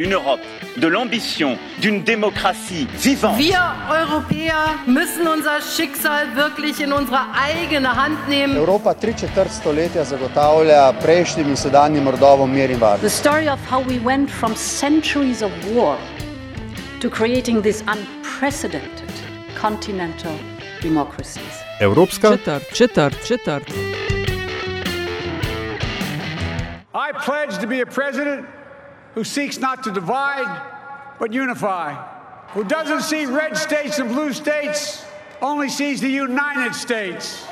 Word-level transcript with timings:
Une 0.00 0.14
Europe 0.14 0.40
de 0.78 0.86
l'ambition, 0.86 1.58
d'une 1.82 2.02
démocratie 2.02 2.86
vivante. 2.94 3.36
Wir 3.36 3.60
Europäer 3.90 4.78
müssen 4.86 5.28
unser 5.28 5.60
Schicksal 5.60 6.34
wirklich 6.36 6.80
in 6.80 6.90
unsere 6.90 7.20
eigene 7.34 7.94
Hand 7.96 8.26
nehmen. 8.26 8.56
Evropa 8.56 8.94
tri 8.94 9.12
četrt 9.14 9.52
stoletja 9.52 10.04
zagotavlja 10.04 10.92
prejšnjim 11.02 11.48
in 11.48 11.56
sedanjim 11.56 12.08
rodovom 12.08 12.50
mir 12.50 12.70
in 12.70 12.80
varnost. 12.80 13.02
The 13.02 13.10
story 13.10 13.48
of 13.50 13.60
how 13.70 13.84
we 13.84 13.98
went 14.04 14.30
from 14.30 14.56
centuries 14.56 15.42
of 15.42 15.50
war 15.74 15.98
to 17.00 17.10
creating 17.10 17.62
these 17.62 17.84
unprecedented 17.84 19.12
continental 19.60 20.32
democracies. 20.82 21.60
Evropska 21.80 22.30
Četrt, 22.30 22.72
četrt, 22.72 23.24
četrt. 23.26 23.68
I 26.94 27.12
pledge 27.24 27.58
to 27.60 27.66
be 27.66 27.82
a 27.82 27.86
president 27.86 28.59
who 29.14 29.24
seeks 29.24 29.58
not 29.58 29.82
to 29.82 29.90
divide, 29.90 30.60
but 31.18 31.32
unify, 31.32 31.94
who 32.54 32.64
doesn't 32.64 33.02
see 33.02 33.26
red 33.26 33.56
states 33.56 33.98
and 33.98 34.08
blue 34.08 34.32
states, 34.32 35.04
only 35.42 35.68
sees 35.68 36.00
the 36.00 36.08
United 36.08 36.74
States. 36.74 37.46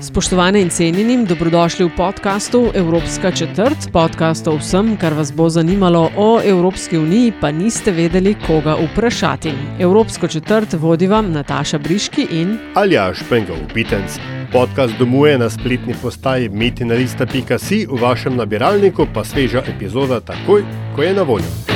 Spoštovane 0.00 0.62
in 0.62 0.70
cenjenim, 0.70 1.26
dobrodošli 1.26 1.84
v 1.84 1.90
podkastu 1.96 2.70
Evropska 2.74 3.30
četrt, 3.30 3.92
podcast 3.92 4.48
o 4.48 4.56
vsem, 4.56 4.96
kar 4.96 5.12
vas 5.12 5.32
bo 5.32 5.48
zanimalo 5.48 6.10
o 6.16 6.40
Evropski 6.44 6.98
uniji, 6.98 7.32
pa 7.40 7.50
niste 7.50 7.92
vedeli, 7.92 8.32
koga 8.46 8.78
vprašati. 8.80 9.52
Evropsko 9.80 10.28
četrt 10.28 10.72
vodi 10.72 11.06
vam 11.06 11.32
Nataša 11.32 11.78
Briški 11.78 12.26
in 12.30 12.58
Aljaš 12.74 13.28
Pengov 13.28 13.60
Bitenc. 13.74 14.35
Podcast 14.52 14.94
domuje 14.98 15.38
na 15.38 15.50
spletni 15.50 15.94
postaji 16.02 16.48
metinalista.si, 16.48 17.86
v 17.86 18.00
vašem 18.00 18.36
nabiralniku 18.36 19.06
pa 19.14 19.24
sveža 19.24 19.62
epizoda 19.66 20.20
takoj, 20.20 20.64
ko 20.96 21.02
je 21.02 21.14
na 21.14 21.22
voljo. 21.22 21.75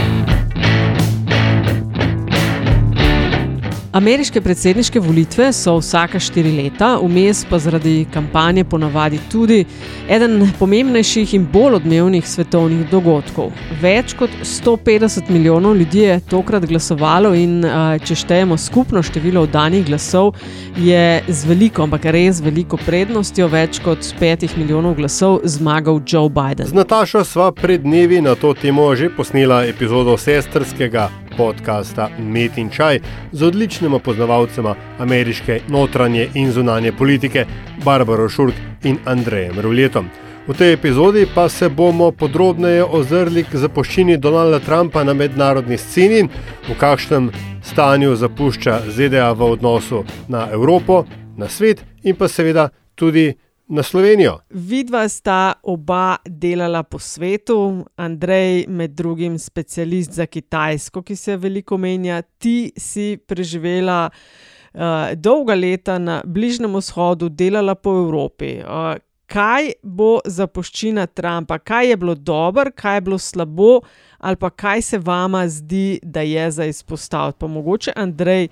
Ameriške 3.92 4.40
predsedniške 4.40 5.00
volitve 5.02 5.48
so 5.52 5.72
vsaka 5.80 6.20
štiri 6.22 6.52
leta, 6.54 6.92
vmes 7.02 7.40
pa 7.50 7.58
zaradi 7.58 8.06
kampanje 8.14 8.62
ponavadi 8.64 9.18
tudi 9.32 9.64
eden 10.08 10.44
pomembnejših 10.58 11.32
in 11.34 11.48
bolj 11.52 11.80
odmevnih 11.80 12.28
svetovnih 12.28 12.84
dogodkov. 12.90 13.50
Več 13.82 14.14
kot 14.14 14.30
150 14.46 15.32
milijonov 15.34 15.74
ljudi 15.76 16.04
je 16.04 16.20
tokrat 16.30 16.68
glasovalo 16.70 17.32
in 17.34 17.64
če 18.06 18.14
štejemo 18.20 18.54
skupno 18.58 19.02
število 19.02 19.42
oddanih 19.48 19.82
glasov, 19.86 20.36
je 20.78 21.24
z 21.26 21.50
veliko, 21.50 21.82
ampak 21.82 22.06
res 22.14 22.38
veliko 22.44 22.78
prednostjo, 22.86 23.48
več 23.50 23.80
kot 23.82 24.06
5 24.20 24.54
milijonov 24.54 25.00
glasov, 25.02 25.40
zmagal 25.42 25.98
Joe 26.06 26.30
Biden. 26.30 26.70
Z 26.70 26.78
Natašo 26.78 27.24
sva 27.26 27.50
pred 27.50 27.82
dnevi 27.82 28.22
na 28.22 28.38
to 28.38 28.54
temo 28.54 28.86
že 28.94 29.10
posnela 29.10 29.64
epizodo 29.66 30.14
sestrskega 30.14 31.08
podcasta 31.36 32.08
Met 32.18 32.58
in 32.58 32.70
Čaj 32.70 33.00
z 33.32 33.42
odličnima 33.42 33.98
poznavalcema 33.98 34.74
ameriške 34.98 35.60
notranje 35.68 36.28
in 36.34 36.52
zunanje 36.52 36.92
politike 36.92 37.46
Barbaro 37.84 38.28
Šurk 38.28 38.54
in 38.82 38.98
Andrejem 39.04 39.60
Ruljetom. 39.60 40.08
V 40.48 40.54
tej 40.54 40.72
epizodi 40.72 41.26
pa 41.34 41.48
se 41.48 41.68
bomo 41.68 42.10
podrobneje 42.12 42.84
ozrli 42.84 43.44
k 43.44 43.56
zapuščini 43.56 44.16
Donalda 44.16 44.58
Trumpa 44.58 45.04
na 45.04 45.14
mednarodni 45.14 45.78
sceni, 45.78 46.24
v 46.68 46.74
kakšnem 46.80 47.30
stanju 47.62 48.16
zapušča 48.16 48.80
ZDA 48.88 49.32
v 49.32 49.52
odnosu 49.52 50.04
na 50.28 50.48
Evropo, 50.52 51.04
na 51.36 51.48
svet 51.48 51.84
in 52.02 52.16
pa 52.16 52.28
seveda 52.28 52.68
tudi 52.94 53.34
na 53.70 53.82
Slovenijo. 53.82 54.38
Vidva 54.50 55.08
sta 55.08 55.52
oba 55.62 56.16
delala 56.26 56.82
po 56.82 56.98
svetu, 56.98 57.84
Andrej 57.96 58.64
med 58.68 58.90
drugim 58.90 59.38
specialist 59.38 60.12
za 60.12 60.26
Kitajsko, 60.26 61.02
ki 61.02 61.16
se 61.16 61.36
veliko 61.36 61.78
menja, 61.78 62.22
ti 62.22 62.72
si 62.76 63.14
preživela 63.26 64.10
uh, 64.10 64.80
dolga 65.14 65.54
leta 65.54 65.98
na 65.98 66.22
Bližnjem 66.26 66.74
vzhodu, 66.76 67.28
delala 67.28 67.74
po 67.74 67.94
Evropi. 68.02 68.58
Uh, 68.58 68.98
kaj 69.30 69.72
bo 69.82 70.18
zapuščina 70.26 71.06
Trumpa, 71.06 71.58
kaj 71.58 71.92
je 71.92 71.96
bilo 71.96 72.14
dobro, 72.14 72.74
kaj 72.74 72.96
je 72.96 73.06
bilo 73.06 73.18
slabo, 73.18 73.80
ali 74.18 74.36
pa 74.36 74.50
kaj 74.50 74.82
se 74.82 74.98
vama 74.98 75.46
zdi, 75.48 76.00
da 76.02 76.26
je 76.26 76.50
za 76.50 76.64
izpostaviti? 76.64 77.38
Pa 77.38 77.46
mogoče 77.46 77.92
Andrej, 77.96 78.48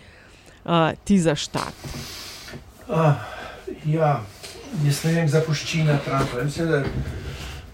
uh, 0.64 0.94
ti 1.04 1.18
za 1.18 1.34
štart. 1.34 1.94
Uh, 2.88 3.12
ja 3.84 4.22
jaz 4.84 5.04
ne 5.04 5.12
vem, 5.12 5.28
zapuščina 5.28 5.98
Trumpa. 6.04 6.44
Mislim, 6.44 6.70
da, 6.70 6.82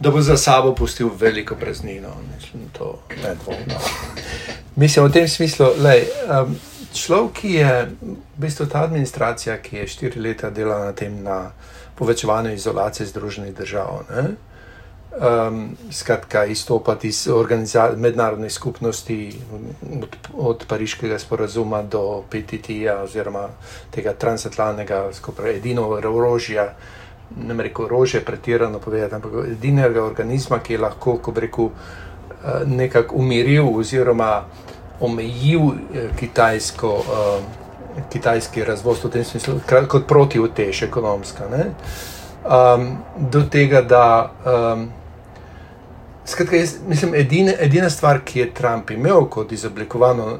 da 0.00 0.10
bo 0.10 0.22
za 0.22 0.36
sabo 0.36 0.74
pustil 0.74 1.10
veliko 1.20 1.54
praznino. 1.54 2.14
Mislim, 2.34 2.68
to 2.72 2.98
ne 3.22 3.34
dvomno. 3.44 3.80
Mislim, 4.76 5.06
v 5.06 5.12
tem 5.12 5.28
smislu, 5.28 5.66
da 5.78 5.94
um, 6.42 6.56
človek, 6.94 7.32
ki 7.40 7.52
je 7.52 7.74
v 8.02 8.16
bistvu 8.36 8.66
ta 8.66 8.84
administracija, 8.84 9.58
ki 9.62 9.76
je 9.76 9.86
štiri 9.88 10.20
leta 10.20 10.50
delala 10.50 10.90
na 10.90 10.92
tem, 10.92 11.22
na 11.22 11.50
povečevanju 11.94 12.54
izolacije 12.54 13.06
Združenih 13.06 13.54
držav. 13.54 14.02
Ne? 14.10 14.34
Um, 15.14 15.76
skratka, 15.90 16.44
izstopati 16.44 17.08
iz 17.08 17.28
mednarodne 17.96 18.50
skupnosti, 18.50 19.40
od, 20.02 20.16
od 20.36 20.64
Pariškega 20.68 21.18
sporazuma 21.18 21.82
do 21.82 22.24
PTT-ja, 22.30 22.96
oziroma 23.02 23.48
tega 23.94 24.12
transatlantskega, 24.12 25.12
skupaj 25.12 25.56
edino 25.56 25.86
orožja, 25.88 26.72
ne 27.36 27.62
reko 27.62 27.84
orožje, 27.84 28.24
pretirano 28.24 28.78
povedati, 28.78 29.14
ampak 29.14 29.32
edinega 29.52 30.02
organizma, 30.02 30.58
ki 30.58 30.72
je 30.72 30.78
lahko, 30.78 31.16
ko 31.22 31.34
reko, 31.36 31.68
nekako 32.66 33.16
umiril 33.16 33.70
oziroma 33.70 34.44
omejil 35.00 35.70
kitajsko, 36.18 36.90
uh, 36.90 38.02
kitajski 38.10 38.64
razvoj 38.64 38.98
v 39.04 39.10
tem 39.10 39.24
smislu, 39.24 39.60
kot 39.88 40.08
protivtež 40.08 40.82
ekonomska. 40.82 41.46
Um, 41.46 42.98
do 43.30 43.46
tega, 43.46 43.82
da. 43.82 44.30
Um, 44.42 45.03
Skratka, 46.26 46.56
jaz 46.56 46.74
mislim, 46.88 47.14
edine, 47.14 47.56
edina 47.60 47.90
stvar, 47.90 48.20
ki 48.24 48.40
je 48.40 48.54
Trump 48.54 48.90
imel 48.90 49.26
kot 49.30 49.52
izoblikovano 49.52 50.38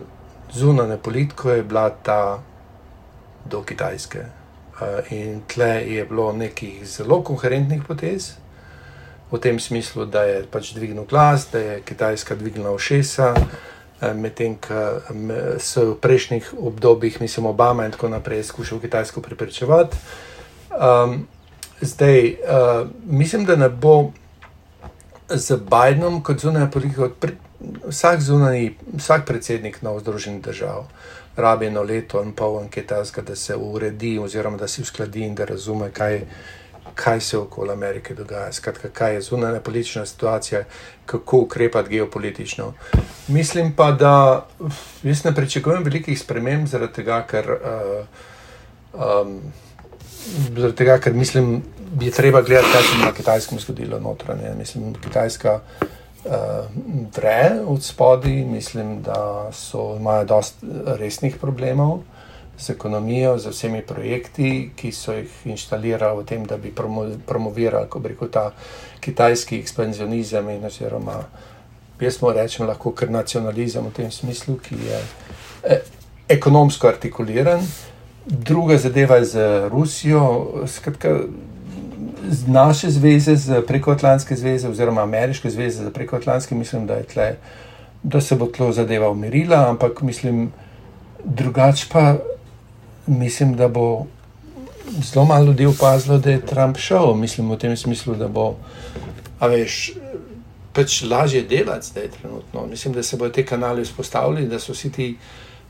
zunanje 0.52 0.96
politiko, 0.96 1.50
je 1.50 1.62
bila 1.62 1.90
ta 1.90 2.42
do 3.44 3.62
Kitajske. 3.62 4.18
Uh, 4.18 5.12
in 5.12 5.42
tle 5.46 5.68
je 5.68 6.04
bilo 6.04 6.32
nekih 6.32 6.86
zelo 6.88 7.20
koherentnih 7.22 7.82
potez, 7.88 8.32
v 9.30 9.38
tem 9.38 9.60
smislu, 9.60 10.06
da 10.06 10.22
je 10.24 10.40
pač 10.50 10.72
dvignil 10.72 11.04
glas, 11.04 11.46
da 11.52 11.58
je 11.58 11.80
Kitajska 11.84 12.34
dvignila 12.34 12.72
ušesa, 12.72 13.34
uh, 13.36 14.14
medtem 14.16 14.56
ko 14.56 14.98
so 15.60 15.90
v 15.92 16.00
prejšnjih 16.00 16.54
obdobjih, 16.58 17.20
mislim, 17.20 17.46
Obama 17.46 17.84
in 17.84 17.92
tako 17.92 18.08
naprej, 18.08 18.42
skušal 18.42 18.80
Kitajsko 18.80 19.20
preprečevati. 19.20 19.96
Um, 20.72 21.26
zdaj, 21.80 22.36
uh, 22.40 22.88
mislim, 23.04 23.44
da 23.44 23.56
ne 23.56 23.68
bo 23.68 24.12
z 25.28 25.56
Bidenom 25.56 26.22
kot 26.22 26.40
zunanja 26.40 26.70
politika, 26.70 27.08
vsak 27.88 28.20
zunani, 28.20 28.74
vsak 28.96 29.26
predsednik 29.26 29.82
na 29.82 29.98
Združenih 29.98 30.42
držav 30.42 30.86
rabi 31.36 31.66
eno 31.66 31.82
leto 31.82 32.22
in 32.22 32.32
pol 32.32 32.58
anketazga, 32.58 33.22
da 33.22 33.36
se 33.36 33.56
uredi 33.56 34.18
oziroma 34.18 34.56
da 34.56 34.68
se 34.68 34.82
uskladi 34.82 35.24
in 35.24 35.34
da 35.34 35.44
razume, 35.44 35.90
kaj, 35.90 36.20
kaj 36.94 37.20
se 37.20 37.38
okoli 37.38 37.72
Amerike 37.72 38.14
dogaja. 38.14 38.52
Skratka, 38.52 38.88
kaj 38.88 39.14
je 39.14 39.20
zunanja 39.20 39.60
politična 39.60 40.06
situacija, 40.06 40.64
kako 41.06 41.38
ukrepati 41.38 41.90
geopolitično. 41.90 42.72
Mislim 43.28 43.72
pa, 43.72 43.90
da 43.92 44.46
jaz 45.02 45.24
ne 45.24 45.34
pričakujem 45.34 45.84
velikih 45.84 46.20
sprememb 46.20 46.66
zaradi 46.66 46.92
tega, 46.92 47.22
ker. 47.30 47.50
Uh, 47.50 48.06
um, 48.94 49.40
Zaradi 50.56 50.76
tega, 50.76 50.94
ker 50.98 51.12
mislim, 51.12 51.62
je 52.00 52.10
treba 52.10 52.42
gledati, 52.42 52.72
kaj 52.72 52.82
se 52.82 52.98
je 52.98 53.04
na 53.04 53.12
kitajskem 53.12 53.58
zgodilo 53.58 54.00
notranje. 54.00 54.54
Mislim, 54.58 54.94
Kitajska 54.94 55.60
uh, 56.24 56.32
vre 57.16 57.60
od 57.66 57.84
spodaj, 57.84 58.32
mislim, 58.32 59.02
da 59.02 59.50
so, 59.52 59.96
imajo 59.96 60.24
dosta 60.24 60.66
resnih 60.98 61.36
problemov 61.40 62.00
z 62.58 62.70
ekonomijo, 62.70 63.38
z 63.38 63.50
vsemi 63.50 63.82
projekti, 63.82 64.70
ki 64.76 64.92
so 64.92 65.12
jih 65.12 65.30
inštalirali 65.44 66.22
v 66.22 66.26
tem, 66.26 66.44
da 66.46 66.56
bi 66.56 66.70
promo, 66.70 67.06
promovirali, 67.26 67.88
ko 67.90 68.00
reko, 68.04 68.28
ta 68.28 68.50
kitajski 69.00 69.58
ekspanzionizem 69.58 70.48
in 70.50 70.64
oziroma, 70.64 71.24
jaz 72.00 72.20
mu 72.22 72.30
rečem, 72.32 72.66
lahko 72.66 72.92
kar 72.92 73.10
nacionalizem 73.10 73.86
v 73.86 73.92
tem 73.96 74.10
smislu, 74.10 74.56
ki 74.62 74.78
je 74.86 75.00
eh, 75.64 75.82
ekonomsko 76.28 76.88
artikuliran. 76.88 77.66
Druga 78.26 78.78
zadeva 78.78 79.16
je 79.16 79.24
z 79.24 79.68
Rusijo, 79.68 80.64
skratka, 80.66 81.26
naše 82.46 82.90
zveze, 82.90 83.36
z 83.36 83.62
prekoatlantske 83.66 84.36
zveze, 84.36 84.68
oziroma 84.68 85.02
ameriške 85.02 85.50
zveze, 85.50 85.84
z 85.84 85.92
prekoatlantske, 85.92 86.54
mislim, 86.54 86.86
da, 86.86 87.02
tle, 87.02 87.36
da 88.02 88.20
se 88.20 88.36
bo 88.36 88.46
tlo 88.46 88.72
zadeva 88.72 89.10
umirila, 89.10 89.68
ampak 89.68 90.02
mislim, 90.02 90.52
drugače 91.24 91.86
pa 91.92 92.16
mislim, 93.06 93.56
da 93.56 93.68
bo 93.68 94.06
zelo 95.02 95.24
malo 95.24 95.44
ljudi 95.44 95.66
opazilo, 95.66 96.18
da 96.18 96.30
je 96.30 96.46
Trump 96.46 96.76
šel. 96.76 97.14
Mislim 97.14 97.50
v 97.50 97.58
tem 97.58 97.76
smislu, 97.76 98.14
da 98.14 98.28
bo, 98.28 98.56
a 99.38 99.46
veš, 99.46 99.92
pač 100.72 101.02
lažje 101.02 101.42
delati 101.42 101.86
zdaj 101.86 102.08
trenutno. 102.08 102.66
Mislim, 102.66 102.94
da 102.94 103.02
se 103.02 103.16
bodo 103.16 103.32
te 103.32 103.46
kanali 103.46 103.84
vzpostavili, 103.84 104.48
da 104.48 104.58
so 104.58 104.72
vsi 104.72 104.92
ti, 104.92 105.16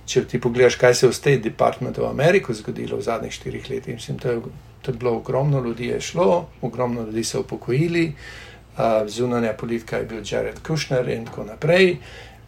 če 0.07 0.25
ti 0.25 0.41
pogledaš, 0.41 0.77
kaj 0.77 0.95
se 0.95 1.07
je 1.07 1.11
v 1.11 1.17
State 1.17 1.43
Departmentu 1.49 2.03
v 2.03 2.11
Ameriki 2.11 2.55
zgodilo 2.55 2.97
v 2.97 3.03
zadnjih 3.03 3.33
štirih 3.33 3.71
letih. 3.71 3.95
Mislim, 3.95 4.19
to 4.19 4.31
je, 4.31 4.41
to 4.85 4.91
je 4.91 4.99
bilo 4.99 5.17
ogromno 5.17 5.61
ljudi 5.61 5.87
je 5.87 6.01
šlo, 6.01 6.47
ogromno 6.63 7.03
ljudi 7.03 7.25
se 7.25 7.39
upokojili, 7.39 8.13
uh, 8.77 8.83
zunanja 9.07 9.53
politika 9.53 9.97
je 9.97 10.05
bil 10.05 10.23
Jared 10.31 10.59
Kushner 10.67 11.09
in 11.09 11.25
tako 11.27 11.45
naprej. 11.45 11.97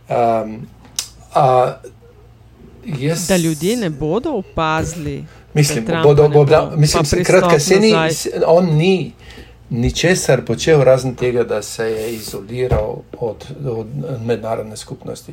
Um, 0.09 0.67
uh, 1.35 1.73
Jaz, 3.01 3.29
da 3.29 3.37
ljudje 3.37 3.77
ne 3.77 3.91
bodo 3.91 4.31
opazili. 4.31 5.25
Mislim, 5.55 5.85
da 5.85 6.01
bodo, 6.05 6.29
bo, 6.29 6.45
da, 6.45 6.73
mislim, 6.77 7.25
kratka, 7.25 7.59
se 7.59 7.81
ni, 7.81 7.95
on 8.47 8.65
ni 8.65 9.13
ničesar 9.71 10.45
počel, 10.45 10.83
razen 10.85 11.15
tega, 11.15 11.45
da 11.45 11.63
se 11.63 11.85
je 11.85 12.15
izoliral 12.15 12.97
od, 13.21 13.45
od 13.67 13.87
mednarodne 14.25 14.77
skupnosti. 14.77 15.33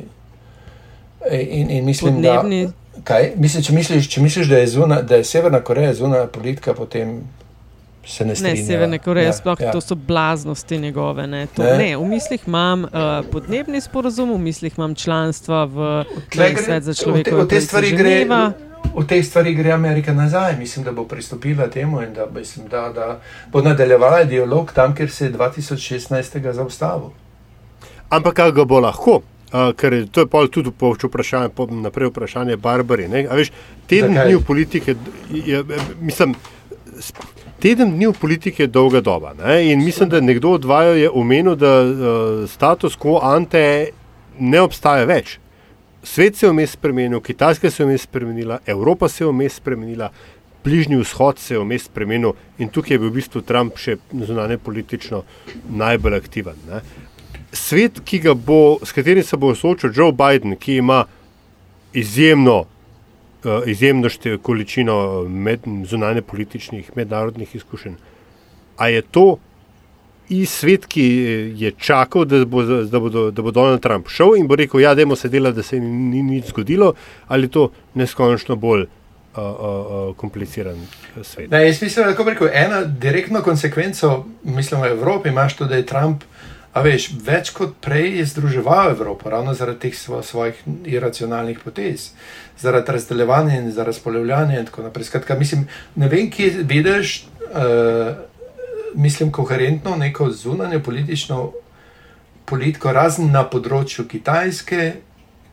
In, 1.32 1.70
in 1.72 1.86
mislim, 1.86 2.14
Podnebni. 2.14 2.66
da. 2.66 3.02
Kaj, 3.04 3.32
misli, 3.36 3.64
če, 3.64 3.74
misliš, 3.74 4.10
če 4.10 4.22
misliš, 4.22 4.48
da 4.48 4.58
je, 4.58 4.68
zuna, 4.68 5.02
da 5.02 5.16
je 5.16 5.24
Severna 5.24 5.60
Koreja 5.64 5.94
zunanja 5.94 6.28
politika, 6.28 6.74
potem 6.74 7.24
se 8.06 8.26
ne 8.26 8.36
strinjam. 8.36 8.58
Ne, 8.58 8.66
Severne 8.66 9.00
Koreje, 9.00 9.26
ja, 9.26 9.34
sploh 9.34 9.62
ja. 9.62 9.72
to 9.72 9.82
so 9.82 9.96
blaznosti 9.96 10.78
njegove. 10.78 11.28
Ne. 11.28 11.48
To, 11.56 11.64
ne. 11.64 11.78
Ne, 11.78 11.98
v 11.98 12.06
mislih 12.08 12.48
imam 12.48 12.84
uh, 12.84 12.90
podnebni 13.32 13.82
sporozum, 13.82 14.34
v 14.34 14.38
mislih 14.38 14.78
imam 14.78 14.96
članstva 14.96 15.64
v 15.66 16.04
Svetu 16.34 16.82
za 16.82 16.94
človekove 16.94 17.48
pravice. 17.48 17.58
V 18.94 19.08
tej 19.08 19.24
stvari 19.24 19.56
gre 19.56 19.72
Amerika 19.72 20.14
nazaj. 20.14 20.58
Mislim, 20.60 20.86
da 20.86 20.92
bo 20.92 21.08
pristopila 21.08 21.68
temu 21.68 22.02
in 22.02 22.14
da, 22.14 22.28
mislim, 22.36 22.68
da, 22.68 22.90
da 22.96 23.20
bo 23.52 23.62
nadaljevala 23.62 24.24
dialog 24.24 24.72
tam, 24.76 24.96
kjer 24.96 25.12
se 25.12 25.26
je 25.26 25.34
2016. 25.34 26.52
zaustavil. 26.52 27.10
Ampak 28.10 28.34
kaj 28.34 28.52
ga 28.52 28.66
bo 28.66 28.80
lahko? 28.80 29.22
Uh, 29.54 29.70
ker 29.78 29.94
to 30.10 30.24
je 30.24 30.28
pol 30.28 30.48
tudi 30.50 30.72
po 30.74 30.96
vprašanju, 30.98 31.52
po 31.54 31.68
naprej 31.70 32.10
vprašanje 32.10 32.58
Barbari. 32.58 33.06
Veš, 33.06 33.52
teden 33.86 34.18
dni 34.18 34.40
v 34.40 34.42
politike, 34.48 34.96
je, 35.30 35.60
mislim, 36.02 36.34
teden 37.62 37.94
dni 37.94 38.10
v 38.10 38.18
politike 38.18 38.64
je 38.64 38.72
dolga 38.74 39.02
doba. 39.02 39.36
Ne? 39.38 39.60
In 39.70 39.86
mislim, 39.86 40.10
da 40.10 40.22
nekdo 40.22 40.56
od 40.58 40.66
vaju 40.66 40.98
je 40.98 41.10
omenil, 41.10 41.56
da 41.56 41.74
uh, 41.84 42.50
status 42.50 42.98
quo 42.98 43.20
ante 43.22 43.94
ne 44.40 44.62
obstaja 44.62 45.06
več. 45.06 45.38
Svet 46.04 46.36
se 46.36 46.46
je 46.46 46.52
vmes 46.52 46.74
spremenil, 46.74 47.22
Kitajska 47.22 47.70
se 47.72 47.84
je 47.84 47.88
vmes 47.88 48.10
spremenila, 48.10 48.58
Evropa 48.66 49.08
se 49.08 49.24
je 49.24 49.30
vmes 49.30 49.62
spremenila, 49.62 50.10
Bližnji 50.64 50.98
vzhod 50.98 51.40
se 51.40 51.54
je 51.54 51.60
vmes 51.60 51.86
spremenil 51.86 52.34
in 52.58 52.70
tukaj 52.72 52.96
je 52.96 53.00
bil 53.00 53.10
v 53.10 53.18
bistvu 53.20 53.42
Trump 53.44 53.78
še 53.78 53.98
zunanje 54.12 54.58
politično 54.64 55.24
najbolj 55.70 56.16
aktiven. 56.16 56.60
Ne? 56.70 56.80
Svet, 57.54 58.02
bo, 58.46 58.80
s 58.84 58.92
katerim 58.92 59.24
se 59.24 59.38
bo 59.38 59.56
soočil 59.56 59.92
Joe 59.96 60.12
Biden, 60.12 60.56
ki 60.56 60.76
ima 60.82 61.06
izjemno, 61.94 62.60
uh, 62.60 63.62
izjemno 63.66 64.10
količino 64.42 65.24
med, 65.30 65.60
zunanje 65.86 66.22
političnih 66.22 66.92
mednarodnih 66.96 67.56
izkušenj, 67.56 67.96
a 68.78 68.88
je 68.90 69.02
to 69.02 69.38
in 70.30 70.46
svet, 70.46 70.86
ki 70.88 71.04
je 71.60 71.72
čakal, 71.78 72.26
da 72.26 72.46
bo, 72.46 72.64
da, 72.64 73.00
bo, 73.00 73.10
da 73.32 73.42
bo 73.42 73.52
Donald 73.52 73.82
Trump 73.82 74.10
šel 74.10 74.38
in 74.40 74.48
bo 74.48 74.56
rekel, 74.56 74.82
ja, 74.82 74.96
se 75.16 75.30
dela, 75.30 75.52
da 75.52 75.64
se 75.64 75.80
ni, 75.80 75.88
ni 75.88 76.24
nič 76.24 76.50
zgodilo, 76.50 76.94
ali 77.28 77.48
to 77.48 77.70
neskončno 77.94 78.56
bolj 78.56 78.82
uh, 78.84 78.88
uh, 79.38 79.46
uh, 79.46 80.16
kompliciran 80.16 80.78
svet. 81.22 81.52
Ne, 81.52 81.66
jaz 81.68 81.82
mislim, 81.82 82.16
da 82.16 82.46
je 82.46 82.52
ena 82.54 82.84
direktna 82.84 83.42
konsekvenca, 83.42 84.18
mislim, 84.44 84.82
v 84.82 84.86
Evropi 84.86 85.30
imaš 85.30 85.56
to, 85.56 85.66
da 85.66 85.76
je 85.76 85.86
Trump. 85.86 86.24
A 86.74 86.82
veš, 86.82 87.12
več 87.22 87.52
kot 87.54 87.76
prej 87.82 88.18
je 88.18 88.26
združeval 88.32 88.96
Evropo, 88.96 89.30
ravno 89.30 89.54
zaradi 89.54 89.90
teh 89.90 89.98
svojih 90.26 90.58
iracionalnih 90.90 91.60
potez, 91.62 92.10
zaradi 92.58 92.96
razdeljevanja 92.98 93.60
in 93.62 93.72
za 93.72 93.86
razpolovljanje 93.86 94.60
in 94.60 94.66
tako 94.66 94.88
naprej. 94.88 95.06
Skratka, 95.12 95.38
mislim, 95.38 95.68
ne 95.96 96.10
vem, 96.10 96.32
kje 96.34 96.64
vidiš. 96.66 97.28
Uh, 97.54 98.16
mislim, 98.96 99.32
koherentno 99.32 99.96
neko 99.96 100.32
zunanje 100.32 100.80
politično 100.80 101.52
politiko, 102.46 102.92
razen 102.92 103.32
na 103.32 103.44
področju 103.50 104.08
Kitajske, 104.10 104.94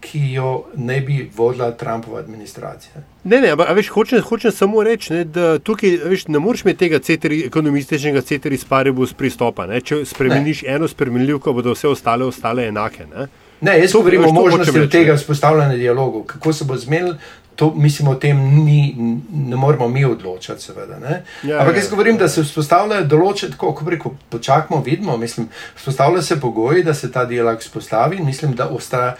ki 0.00 0.32
jo 0.32 0.64
ne 0.76 1.00
bi 1.00 1.30
vodila 1.36 1.70
Trumpova 1.70 2.18
administracija. 2.20 3.02
Ne, 3.24 3.40
ne, 3.40 3.50
ampak 3.50 3.88
hočem, 3.92 4.22
hočem 4.22 4.52
samo 4.52 4.82
reči, 4.82 5.12
ne, 5.12 5.24
da 5.24 5.58
tukaj 5.58 5.98
veš, 6.04 6.26
ne 6.28 6.38
moreš 6.38 6.64
imeti 6.64 6.78
tega 6.78 6.98
ceteri, 6.98 7.42
ekonomističnega 7.46 8.20
centra 8.20 8.54
iz 8.54 8.64
Paribus 8.64 9.12
pristopa. 9.12 9.66
Ne. 9.66 9.80
Če 9.80 10.04
spremeniš 10.08 10.62
ne. 10.62 10.74
eno 10.76 10.88
spremenljivko, 10.88 11.52
bodo 11.52 11.76
vse 11.76 11.88
ostale 11.88 12.24
ostale 12.24 12.68
enake. 12.68 13.06
Ne. 13.14 13.28
Ne, 13.60 13.76
jaz 13.80 13.92
govorim 13.92 14.24
o 14.24 14.32
možnosti 14.32 14.88
tega 14.88 15.14
vzpostavljanja 15.14 15.76
dialoga, 15.76 16.24
kako 16.26 16.52
se 16.52 16.64
bo 16.64 16.76
zmenil, 16.76 17.14
to 17.60 17.74
mislim 17.74 18.08
o 18.08 18.14
tem 18.14 18.38
ni, 18.64 18.96
ne 19.32 19.56
moramo 19.56 19.88
mi 19.88 20.04
odločati, 20.04 20.62
seveda. 20.62 20.96
Ja, 21.42 21.58
Ampak 21.60 21.76
jaz 21.76 21.84
ja, 21.84 21.90
govorim, 21.90 22.14
ja. 22.14 22.18
da 22.18 22.28
se 22.28 22.40
vzpostavljajo 22.40 23.04
določene, 23.04 23.52
tako 23.52 23.74
kot 23.76 23.90
reko, 23.92 24.14
počakamo, 24.32 24.80
vidimo, 24.86 25.16
mislim, 25.20 25.50
vzpostavljajo 25.76 26.22
se 26.22 26.38
pogoji, 26.40 26.84
da 26.88 26.94
se 26.94 27.12
ta 27.12 27.26
dialog 27.28 27.60
vzpostavi 27.60 28.16
in 28.16 28.24
mislim, 28.24 28.54
da, 28.56 28.70
ostra, 28.72 29.12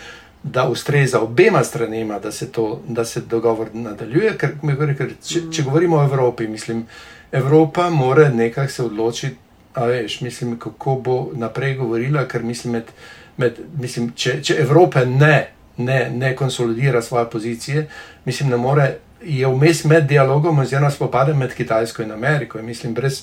da 0.43 0.69
ustreza 0.69 1.21
obema 1.21 1.65
stranema, 1.65 2.19
da 2.19 2.33
se, 2.33 2.53
to, 2.53 2.83
da 2.89 3.05
se 3.05 3.21
dogovor 3.21 3.69
nadaljuje. 3.75 4.37
Ker, 4.39 4.57
ker, 4.99 5.13
če, 5.27 5.41
če 5.53 5.63
govorimo 5.63 5.97
o 5.97 6.05
Evropi, 6.05 6.49
mislim, 6.49 6.87
Evropa 7.33 7.91
mora 7.91 8.29
nekako 8.29 8.73
se 8.73 8.83
odločiti, 8.83 9.37
veš, 9.77 10.21
mislim, 10.21 10.59
kako 10.59 10.95
bo 10.95 11.31
naprej 11.35 11.77
govorila, 11.77 12.25
ker 12.29 12.43
mislim, 12.43 12.73
med, 12.73 12.93
med, 13.37 13.59
mislim 13.79 14.13
če, 14.17 14.43
če 14.43 14.57
Evropa 14.65 15.05
ne 15.05 15.51
ne, 15.81 16.11
ne 16.11 16.37
konsolidira 16.37 17.03
svoje 17.03 17.31
pozicije, 17.31 17.89
mislim, 18.25 18.49
ne 18.49 18.57
more. 18.57 18.97
Je 19.25 19.47
vmes 19.47 19.85
med 19.85 20.07
dialogom, 20.09 20.59
oziroma 20.59 20.91
spopadom 20.91 21.39
med 21.39 21.55
Kitajsko 21.55 22.03
in 22.03 22.13
Ameriko. 22.13 22.59
In 22.59 22.65
mislim, 22.65 22.95
brez. 22.95 23.23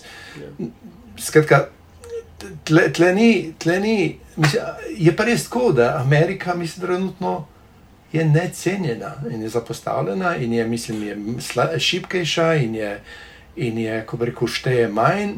Skratka, 1.18 1.66
tle, 2.64 2.92
tle 2.94 3.14
ni, 3.14 3.54
tle 3.60 3.80
ni, 3.80 4.20
mislim, 4.38 4.64
je 4.98 5.16
pa 5.16 5.26
res 5.26 5.44
tako, 5.44 5.72
da 5.72 5.98
Amerika, 6.02 6.56
mislim, 6.56 6.86
trenutno 6.86 7.46
je 8.12 8.26
necenjena 8.26 9.14
in 9.32 9.42
je 9.42 9.50
zapostavljena, 9.50 10.36
in 10.36 10.54
je, 10.54 10.68
mislim, 10.68 11.04
je 11.04 11.80
šipkejša, 11.80 12.54
in 12.54 12.76
je, 12.76 13.02
in 13.56 13.78
je, 13.78 14.06
ko 14.06 14.18
reko, 14.22 14.48
šteje 14.48 14.88
manj. 14.88 15.34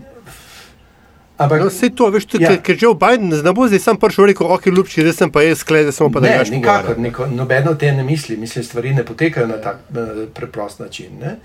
Ampak, 1.40 1.62
no, 1.62 1.70
vse 1.72 1.90
to, 1.96 2.10
veš, 2.12 2.26
tudi, 2.26 2.44
ja. 2.44 2.58
ker 2.60 2.76
že 2.76 2.88
Biden 3.00 3.32
ne 3.32 3.52
bo 3.56 3.68
zdaj 3.68 3.80
sam 3.80 3.98
prišel 4.00 4.26
reči, 4.28 4.44
ok, 4.44 4.66
ljubči, 4.76 5.02
zdaj 5.02 5.14
sem 5.14 5.32
pa 5.32 5.42
jaz 5.42 5.64
skled, 5.64 5.88
da 5.88 5.92
sem 5.96 6.12
pa 6.12 6.20
da 6.20 6.28
nekaj. 6.28 6.52
Nikakor, 6.52 7.00
neko, 7.00 7.28
nobeno 7.32 7.74
te 7.80 7.92
ne 7.96 8.04
misli, 8.04 8.38
mislim, 8.38 8.64
stvari 8.64 8.94
ne 8.94 9.06
potekajo 9.06 9.48
na 9.48 9.62
tak 9.64 9.80
uh, 9.90 10.28
preprost 10.36 10.80
način. 10.84 11.16
Uh, 11.22 11.40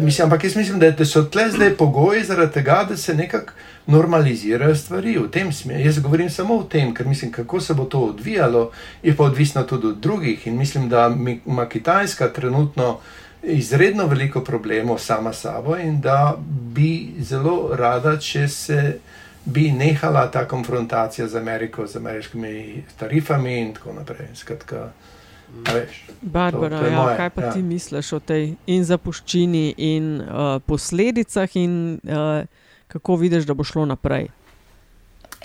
mislim, 0.00 0.24
ampak 0.24 0.44
jaz 0.44 0.56
mislim, 0.56 0.78
da, 0.78 0.90
da 0.90 1.04
so 1.04 1.22
tle 1.22 1.50
zdaj 1.50 1.76
pogoji 1.76 2.24
zaradi 2.24 2.52
tega, 2.52 2.86
da 2.88 2.96
se 2.96 3.14
nekako 3.14 3.52
normalizirajo 3.86 4.74
stvari 4.76 5.18
v 5.18 5.30
tem 5.30 5.52
smislu. 5.52 5.84
Jaz 5.84 5.98
govorim 5.98 6.30
samo 6.30 6.56
o 6.56 6.62
tem, 6.62 6.94
ker 6.94 7.06
mislim, 7.06 7.32
kako 7.32 7.60
se 7.60 7.74
bo 7.74 7.84
to 7.84 8.00
odvijalo, 8.00 8.70
je 9.02 9.16
pa 9.16 9.24
odvisno 9.24 9.62
tudi 9.62 9.86
od 9.86 9.98
drugih. 9.98 10.46
In 10.46 10.58
mislim, 10.58 10.88
da 10.88 11.16
ima 11.46 11.68
Kitajska 11.68 12.28
trenutno 12.28 12.98
izredno 13.42 14.06
veliko 14.06 14.40
problemov 14.40 14.98
sama 14.98 15.32
s 15.32 15.40
sabo 15.40 15.76
in 15.76 16.00
da 16.00 16.36
bi 16.48 17.14
zelo 17.20 17.76
rada, 17.76 18.18
če 18.18 18.48
se 18.48 18.98
bi 19.44 19.72
nehala 19.72 20.30
ta 20.30 20.44
konfrontacija 20.48 21.28
z 21.28 21.36
Ameriko, 21.36 21.86
z 21.86 21.96
ameriškimi 21.96 22.84
tarifami 22.96 23.60
in 23.60 23.74
tako 23.74 23.92
naprej. 23.92 24.28
Skratka, 24.34 24.92
Barbara, 26.22 26.78
to, 26.78 26.84
to 26.84 26.90
ja, 26.90 26.96
moje, 27.02 27.16
kaj 27.16 27.30
pa 27.30 27.42
ja. 27.42 27.52
ti 27.52 27.62
misliš 27.62 28.12
o 28.12 28.20
tej 28.20 28.54
in 28.66 28.84
zapuščini 28.84 29.74
in 29.76 30.20
uh, 30.20 30.58
posledicah 30.66 31.56
in 31.56 31.98
uh, 32.04 32.44
kako 32.92 33.16
vidiš, 33.16 33.44
da 33.48 33.54
bo 33.54 33.64
šlo 33.64 33.86
naprej? 33.86 34.28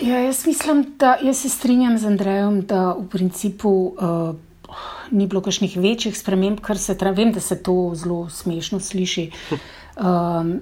Ja, 0.02 0.20
jaz 0.20 0.46
mislim, 0.46 0.86
da 1.00 1.18
jaz 1.24 1.38
se 1.38 1.50
strinjam 1.50 1.98
z 1.98 2.06
Andrejem, 2.06 2.62
da 2.62 2.92
v 2.94 3.08
principu 3.10 3.70
uh, 3.70 4.36
ni 5.12 5.28
bilo 5.28 5.42
kakšnih 5.42 5.78
večjih 5.78 6.18
sprememb, 6.18 6.60
kar 6.62 6.78
se 6.78 6.98
tra, 6.98 7.12
vem, 7.12 7.32
da 7.32 7.40
se 7.40 7.58
to 7.64 7.92
zelo 7.96 8.30
smešno 8.30 8.80
sliši. 8.80 9.32
Um, 9.98 10.60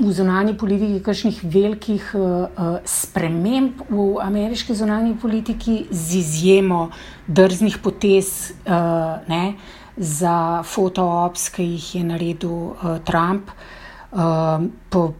v 0.00 0.12
zunanji 0.12 0.54
politiki, 0.56 1.02
kakšnih 1.04 1.42
velikih 1.44 2.04
uh, 2.16 2.80
sprememb 2.84 3.82
v 3.90 4.06
ameriški 4.24 4.74
zunanji 4.74 5.12
politiki, 5.20 5.86
z 5.90 6.16
izjemo 6.16 6.88
drznih 7.28 7.76
potez 7.78 8.52
uh, 8.64 9.20
ne, 9.28 9.54
za 9.96 10.62
fotoops, 10.64 11.50
ki 11.52 11.66
jih 11.74 11.94
je 11.94 12.04
naredil 12.08 12.56
uh, 12.72 12.96
Trump 13.04 13.52
uh, 13.52 14.64
po 14.88 15.12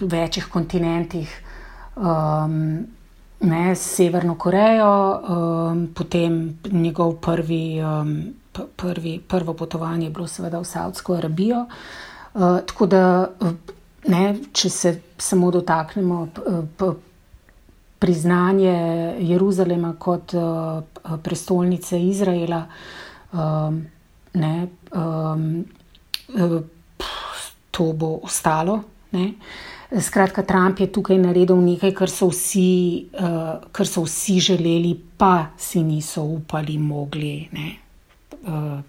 večjih 0.00 0.46
kontinentih. 0.46 1.30
Um, 1.96 2.86
ne, 3.40 3.74
s 3.74 3.96
Severno 3.96 4.34
Korejo, 4.38 4.92
um, 4.94 5.88
potem 5.94 6.58
njegov 6.70 7.16
prvi, 7.20 7.82
um, 7.82 8.14
prvi, 8.76 9.18
prvo 9.28 9.54
potovanje 9.54 10.06
je 10.06 10.10
bilo 10.10 10.28
seveda 10.28 10.60
v 10.60 10.64
Saudsko 10.64 11.14
Arabijo. 11.14 11.66
Uh, 12.34 12.60
tako 12.66 12.86
da, 12.86 13.28
ne, 14.08 14.22
če 14.52 14.70
se 14.70 14.94
samo 15.18 15.50
dotaknemo 15.50 16.26
priznanje 18.00 18.74
Jeruzalema 19.28 19.94
kot 19.98 20.34
uh, 20.34 20.82
prestolnice 21.22 22.00
Izraela, 22.00 22.62
um, 23.32 23.82
ne, 24.34 24.54
um, 24.96 25.64
to 27.70 27.92
bo 27.92 28.14
ostalo. 28.22 28.80
Ne. 29.12 29.32
Skratka, 30.00 30.42
Trump 30.46 30.80
je 30.80 30.86
tukaj 30.92 31.18
naredil 31.18 31.58
nekaj, 31.60 31.92
kar 31.98 32.10
so, 32.10 32.30
vsi, 32.30 33.10
uh, 33.20 33.68
kar 33.74 33.88
so 33.90 34.06
vsi 34.06 34.38
želeli, 34.48 34.94
pa 35.18 35.50
si 35.58 35.82
niso 35.82 36.22
upali, 36.38 36.78
mogli. 36.78 37.34
Uh, 38.46 38.80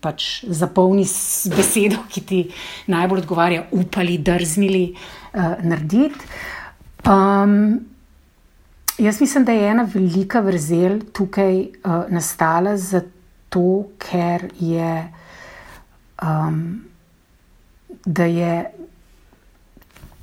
pač 0.00 0.44
zapolni 0.48 1.04
s 1.04 1.48
besedo, 1.52 2.02
ki 2.08 2.20
ti 2.20 2.40
najbolj 2.86 3.22
odgovarja, 3.22 3.66
upali, 3.72 4.18
drznili 4.18 4.84
uh, 4.92 5.56
narediti. 5.62 6.28
Um, 7.08 7.80
jaz 8.98 9.20
mislim, 9.20 9.44
da 9.44 9.52
je 9.52 9.70
ena 9.70 9.88
velika 9.94 10.40
vrzel 10.40 11.00
tukaj 11.12 11.60
uh, 11.60 12.04
nastala 12.08 12.76
zato, 12.76 13.90
ker 13.98 14.50
je. 14.60 14.92
Um, 16.22 16.62
Da 18.04 18.24
je 18.24 18.70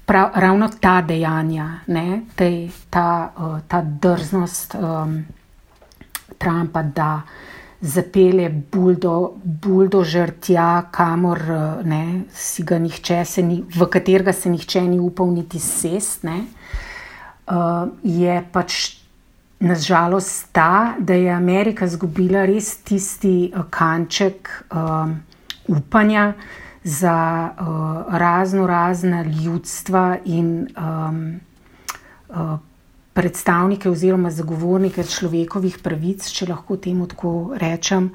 prav, 0.06 0.32
ravno 0.36 0.70
ta 0.82 1.02
dejanja, 1.02 1.84
ne, 1.88 2.22
tej, 2.36 2.72
ta, 2.90 3.34
uh, 3.38 3.60
ta 3.68 3.82
drznost 3.86 4.76
um, 4.76 5.26
Trumpa, 6.38 6.82
da 6.82 7.22
zapelje 7.82 8.50
buldo, 8.72 9.38
buldožer 9.44 10.32
tja, 10.42 10.88
kamor 10.92 11.42
uh, 11.50 11.86
ne, 11.86 12.28
si 12.34 12.64
ga 12.64 12.80
nihče, 12.82 13.24
ni, 13.46 13.62
v 13.62 13.90
katerega 13.92 14.34
se 14.34 14.50
nihče 14.50 14.82
ni 14.88 15.00
upal 15.00 15.30
niti 15.34 15.60
sest, 15.60 16.24
ne, 16.24 16.44
uh, 17.52 17.90
je 18.04 18.44
pač. 18.52 18.94
Nažalost, 19.58 20.52
ta, 20.54 20.94
da 21.02 21.16
je 21.18 21.32
Amerika 21.34 21.88
izgubila 21.90 22.44
res 22.46 22.76
tisti 22.86 23.50
kanček 23.74 24.52
um, 24.70 25.16
upanja, 25.66 26.28
za 26.88 27.50
uh, 27.60 28.18
razno 28.18 28.68
razna 28.68 29.24
ljudstva 29.24 30.18
in 30.26 30.68
um, 30.78 31.40
uh, 32.30 32.60
predstavnike 33.18 33.90
oziroma 33.90 34.30
zagovornike 34.30 35.02
človekovih 35.04 35.80
pravic, 35.82 36.28
če 36.30 36.52
lahko 36.52 36.78
temu 36.78 37.08
tako 37.10 37.32
rečem, 37.58 38.12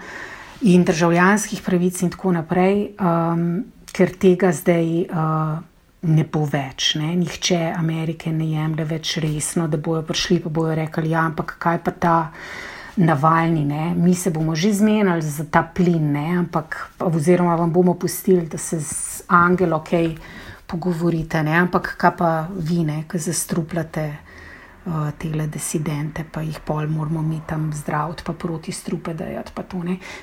in 0.62 0.85
državljanskih 0.87 1.62
pravic 1.66 1.99
in 2.06 2.12
tako 2.14 2.30
naprej, 2.37 2.76
um, 3.02 3.49
ker 3.90 4.14
tega 4.14 4.52
zdaj 4.54 4.92
uh, 5.02 5.59
ne 6.06 6.26
bo 6.30 6.44
več. 6.47 6.94
Ne? 7.02 7.16
Nihče 7.18 7.59
Amerike 7.75 8.30
ne 8.30 8.47
jemlje 8.52 8.87
več 8.94 9.16
resno, 9.25 9.66
da 9.66 9.80
bojo 9.82 10.04
prišli 10.06 10.38
pa 10.44 10.54
bojo 10.54 10.78
rekli, 10.78 11.11
ja, 11.16 11.26
ampak 11.26 11.56
kaj 11.59 11.82
pa 11.82 11.99
ta 11.99 12.16
navalni, 13.02 13.66
ne? 13.66 13.92
mi 13.99 14.14
se 14.14 14.30
bomo 14.30 14.54
že 14.54 14.71
zmenili 14.71 15.23
za 15.26 15.50
ta 15.50 15.64
plin, 15.66 16.12
ne? 16.14 16.28
ampak 16.44 16.78
oziroma 17.02 17.59
vam 17.59 17.75
bomo 17.75 17.99
pustili, 17.99 18.47
da 18.47 18.59
se 18.59 18.78
z 18.78 19.25
angelo 19.26 19.82
kaj 19.82 20.12
pogovorite, 20.71 21.42
ne? 21.42 21.59
ampak 21.59 21.97
kaj 21.99 22.14
pa 22.21 22.30
vi, 22.54 22.85
ki 23.09 23.18
zastrupljate 23.18 24.06
uh, 24.12 24.28
te 25.18 25.28
disidente, 25.46 26.24
pa 26.32 26.42
jih 26.42 26.58
pol 26.66 26.88
moramo 26.88 27.22
mi 27.22 27.40
tam 27.46 27.72
zdraviti, 27.72 28.22
pa 28.26 28.32
proti 28.32 28.72
strupe 28.72 29.14
dajati. 29.14 29.52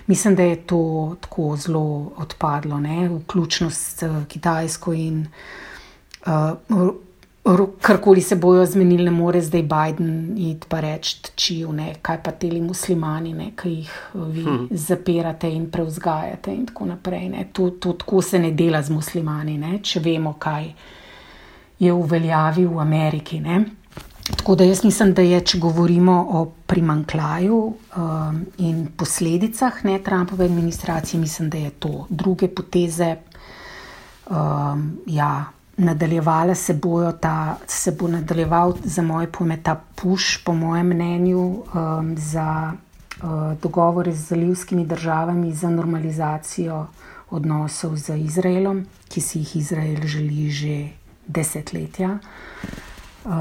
Mislim, 0.07 0.35
da 0.35 0.43
je 0.43 0.55
to 0.55 1.15
tako 1.21 1.55
zelo 1.55 2.11
odpadlo, 2.17 2.79
ne? 2.79 3.09
vključno 3.09 3.69
s 3.69 4.03
uh, 4.03 4.25
Kitajsko 4.27 4.93
in 4.93 5.27
uh, 6.25 6.91
karkoli 7.81 8.21
se 8.21 8.35
bojo 8.35 8.65
zmenili, 8.65 9.03
ne 9.03 9.11
more 9.11 9.41
zdaj 9.41 9.61
Biden 9.61 10.37
iti 10.37 10.67
pa 10.69 10.79
reči, 10.79 11.17
čijo, 11.35 11.73
kaj 12.01 12.23
pa 12.23 12.31
ti 12.31 12.61
muslimani, 12.61 13.33
ne, 13.33 13.51
ki 13.55 13.69
jih 13.69 13.89
eh, 13.89 14.19
vi 14.19 14.43
hmm. 14.43 14.67
zapirate 14.71 15.49
in 15.51 15.71
preuzgajate 15.71 16.53
in 16.55 16.65
tako 16.65 16.85
naprej. 16.85 17.31
To, 17.53 17.69
to 17.69 17.93
tako 17.93 18.21
se 18.21 18.39
ne 18.39 18.51
dela 18.51 18.81
z 18.81 18.89
muslimani, 18.89 19.57
ne, 19.57 19.79
če 19.83 19.99
vemo, 19.99 20.33
kaj 20.39 20.73
je 21.79 21.93
uveljavil 21.93 22.69
v 22.69 22.79
Ameriki. 22.79 23.39
Ne. 23.39 23.65
Tako 24.36 24.55
da 24.55 24.63
jaz 24.63 24.83
mislim, 24.83 25.13
da 25.13 25.21
je, 25.21 25.41
če 25.41 25.59
govorimo 25.59 26.13
o 26.29 26.45
primankljaju 26.67 27.57
um, 27.57 28.45
in 28.57 28.88
posledicah 28.98 29.86
ne, 29.86 30.00
Trumpove 30.03 30.45
administracije, 30.45 31.19
mislim, 31.19 31.50
da 31.50 31.57
je 31.57 31.69
to 31.69 32.05
druge 32.09 32.48
poteze. 32.48 33.15
Um, 34.29 34.98
ja, 35.05 35.45
nadaljevala 35.77 36.55
se, 36.55 36.79
ta, 37.21 37.57
se 37.67 37.91
bo 37.91 38.07
nadaljeval 38.07 38.74
za 38.83 39.01
moje 39.01 39.31
pojme 39.31 39.57
ta 39.63 39.81
puš, 39.95 40.43
po 40.43 40.53
mojem 40.53 40.88
mnenju, 40.88 41.39
um, 41.39 42.15
za 42.17 42.74
uh, 42.74 43.29
dogovore 43.62 44.12
z 44.12 44.27
zalivskimi 44.27 44.86
državami 44.86 45.53
za 45.53 45.69
normalizacijo 45.69 46.88
odnosov 47.29 47.95
z 47.95 48.17
Izraelom, 48.17 48.86
ki 49.09 49.21
si 49.21 49.39
jih 49.39 49.55
Izrael 49.55 50.05
želi 50.05 50.50
že 50.50 50.88
desetletja. 51.27 52.09
Uh, 52.09 52.88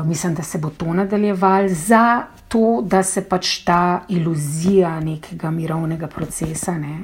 mislim, 0.05 0.35
da 0.35 0.43
se 0.43 0.59
bo 0.59 0.71
to 0.71 0.95
nadaljevalo 0.95 1.69
za 1.69 2.27
to, 2.49 2.83
da 2.85 3.03
se 3.03 3.25
pač 3.29 3.65
ta 3.65 4.05
iluzija 4.09 5.01
nekega 5.01 5.51
mirovnega 5.51 6.07
procesa 6.07 6.79
ne, 6.79 6.99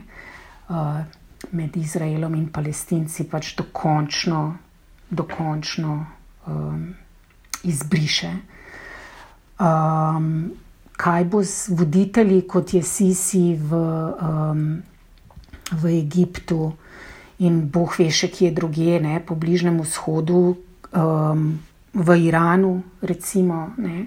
uh, 0.69 1.00
med 1.53 1.76
Izraelom 1.76 2.35
in 2.35 2.49
Palestinci 2.53 3.25
pač 3.29 3.55
dokončno 3.57 4.55
dokončno 5.14 6.07
um, 6.47 6.95
izbriše. 7.62 8.31
Um, 9.59 10.53
kaj 10.97 11.25
bo 11.25 11.43
z 11.43 11.69
voditelji, 11.69 12.43
kot 12.49 12.75
je 12.75 12.83
Sisi 12.83 13.55
v, 13.55 13.76
um, 14.23 14.83
v 15.73 15.99
Egiptu 15.99 16.73
in 17.38 17.64
boh 17.71 17.99
ve 17.99 18.11
še 18.11 18.31
kje 18.31 18.50
druge, 18.55 18.99
ne, 19.03 19.19
po 19.21 19.35
Bližnjem 19.35 19.81
vzhodu, 19.83 20.57
um, 20.93 21.47
v 21.95 22.19
Iranu, 22.27 22.83
recimo. 23.03 23.71
Ne, 23.77 24.07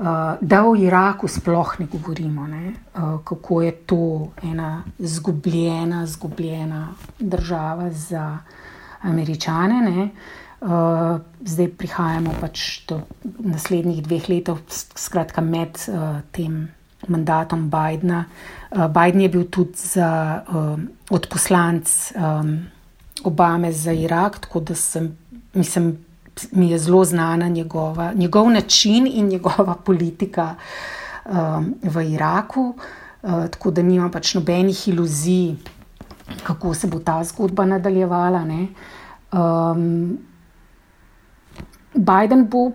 Uh, 0.00 0.06
da 0.40 0.62
o 0.64 0.72
Iraku 0.76 1.28
sploh 1.28 1.74
ne 1.78 1.86
govorimo, 1.86 2.46
ne? 2.46 2.72
Uh, 2.94 3.20
kako 3.24 3.62
je 3.62 3.72
to 3.72 4.32
ena 4.42 4.82
izgubljena, 4.98 6.04
izgubljena 6.04 6.88
država 7.18 7.90
za 7.90 8.38
američane. 9.00 9.80
Ne? 9.90 10.08
Uh, 10.60 11.20
zdaj 11.44 11.68
prihajamo 11.68 12.32
pač 12.40 12.86
do 12.88 13.02
naslednjih 13.38 14.00
dveh 14.02 14.28
let, 14.28 14.48
skratka 14.96 15.40
med 15.40 15.76
tem 16.32 16.68
mandatom 17.08 17.70
Bidna. 17.70 18.24
Biden 18.72 19.20
je 19.20 19.28
bil 19.28 19.44
tudi 19.52 19.76
za, 19.76 20.40
uh, 20.48 20.80
odposlanc 21.10 22.12
um, 22.16 22.58
Obame 23.24 23.72
za 23.72 23.92
Irak, 23.92 24.38
tako 24.38 24.60
da 24.60 24.74
sem, 24.74 25.16
mislim, 25.52 25.98
mi 26.52 26.70
je 26.70 26.78
zelo 26.78 27.04
znana 27.04 27.48
njegova, 27.48 28.12
njegov 28.12 28.50
način 28.50 29.08
in 29.12 29.28
njegova 29.28 29.74
politika 29.84 30.54
um, 31.24 31.74
v 31.82 32.12
Iraku. 32.12 32.74
Uh, 33.22 33.46
tako 33.50 33.70
da 33.70 33.82
nima 33.82 34.10
pač 34.10 34.34
nobenih 34.34 34.88
iluzij 34.88 35.54
kako 36.42 36.74
se 36.74 36.86
bo 36.86 36.98
ta 36.98 37.24
zgodba 37.24 37.64
nadaljevala. 37.64 38.44
Um, 39.32 40.18
Biden 41.94 42.46
bo, 42.46 42.70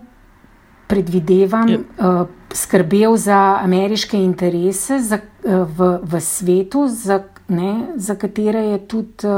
predvidevam, 0.86 1.68
yep. 1.68 1.84
Ja. 1.98 2.22
uh, 2.22 2.28
skrbel 2.52 3.16
za 3.16 3.58
ameriške 3.62 4.18
interese 4.22 5.00
za, 5.00 5.18
uh, 5.44 5.66
v, 5.78 5.98
v 6.02 6.20
svetu, 6.20 6.88
za, 6.88 7.22
ne, 7.48 7.86
za 7.96 8.14
katere 8.14 8.60
je 8.60 8.78
tudi 8.88 9.26
uh, 9.26 9.32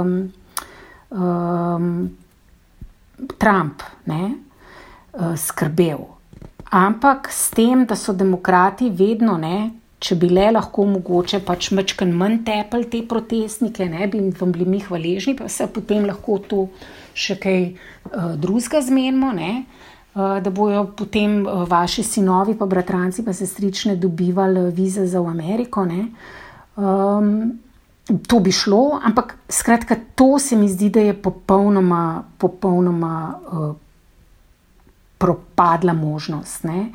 um, 0.00 0.32
um, 1.10 2.10
Trump 3.38 3.82
ne, 4.04 4.36
uh, 5.12 5.34
skrbel. 5.36 6.04
Ampak 6.70 7.30
s 7.32 7.50
tem, 7.54 7.86
da 7.86 7.96
so 7.96 8.12
demokrati 8.12 8.90
vedno 8.90 9.36
ne, 9.38 9.70
če 10.02 10.18
bi 10.20 10.28
le 10.28 10.50
lahko 10.52 10.84
mogoče 10.90 11.40
pač 11.46 11.70
mečken 11.74 12.12
manj 12.14 12.42
tepel 12.46 12.84
te 12.92 13.00
protestnike, 13.08 13.86
ne 13.88 14.08
bi 14.12 14.20
vam 14.36 14.52
bili 14.52 14.66
mi 14.68 14.80
hvaležni, 14.84 15.36
pa 15.38 15.48
se 15.48 15.66
potem 15.72 16.04
lahko 16.06 16.38
to 16.44 16.66
še 17.16 17.38
kaj 17.40 17.60
uh, 17.64 18.34
drugega 18.36 18.82
zmenimo, 18.84 19.32
ne, 19.32 19.52
uh, 20.14 20.36
da 20.44 20.52
bojo 20.52 20.84
potem 20.98 21.40
uh, 21.46 21.64
vaši 21.70 22.04
sinovi, 22.04 22.56
pa 22.58 22.68
bratranci, 22.68 23.24
pa 23.24 23.32
sestrične 23.32 23.96
dobivali 23.96 24.68
vize 24.76 25.06
za 25.08 25.22
v 25.24 25.32
Ameriko. 25.32 25.86
Um, 26.76 27.56
to 28.26 28.40
bi 28.40 28.52
šlo, 28.52 29.00
ampak 29.04 29.36
skratka, 29.48 29.96
to 30.14 30.38
se 30.38 30.56
mi 30.56 30.68
zdi, 30.68 30.90
da 30.90 31.00
je 31.00 31.22
popolnoma, 31.22 32.22
popolnoma 32.38 33.38
uh, 33.52 33.74
propadla 35.18 35.92
možnost. 35.92 36.64
Ne. 36.64 36.90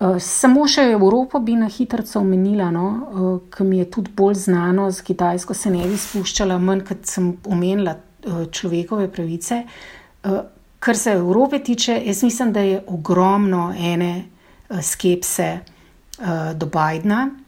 Eh, 0.00 0.18
samo 0.20 0.66
še 0.68 0.82
Evropo 0.92 1.40
bi 1.40 1.56
na 1.56 1.66
hitro 1.68 2.04
omenila, 2.20 2.70
no, 2.70 2.86
uh, 2.86 3.36
ki 3.50 3.64
mi 3.64 3.78
je 3.78 3.90
tudi 3.90 4.12
bolj 4.16 4.34
znano, 4.46 4.90
z 4.90 5.02
Kitajsko 5.02 5.54
se 5.54 5.70
ne 5.70 5.86
bi 5.88 5.98
spuščala, 5.98 6.58
manj 6.58 6.84
kot 6.88 7.06
sem 7.06 7.32
omenila 7.44 7.96
človekove 8.24 9.10
pravice. 9.12 9.58
Kar 10.80 10.96
se 10.96 11.12
Evrope 11.12 11.58
tiče, 11.60 11.98
jaz 12.06 12.22
mislim, 12.24 12.52
da 12.56 12.60
je 12.64 12.78
ogromno 12.88 13.66
ene 13.76 14.24
skepse 14.80 15.48
do 16.56 16.66
Bidna. 16.72 17.43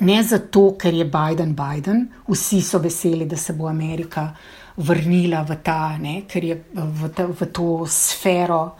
Ne 0.00 0.22
zato, 0.22 0.74
ker 0.76 0.94
je 0.94 1.04
Biden 1.08 1.54
Biden, 1.56 2.02
vsi 2.28 2.60
so 2.60 2.78
veseli, 2.78 3.24
da 3.26 3.36
se 3.36 3.54
bo 3.56 3.70
Amerika 3.70 4.28
vrnila 4.76 5.42
v, 5.42 5.56
ta, 5.62 5.96
ne, 5.96 6.22
je, 6.28 6.56
v, 6.74 7.08
ta, 7.14 7.24
v 7.24 7.46
to 7.52 7.86
sfero 7.88 8.76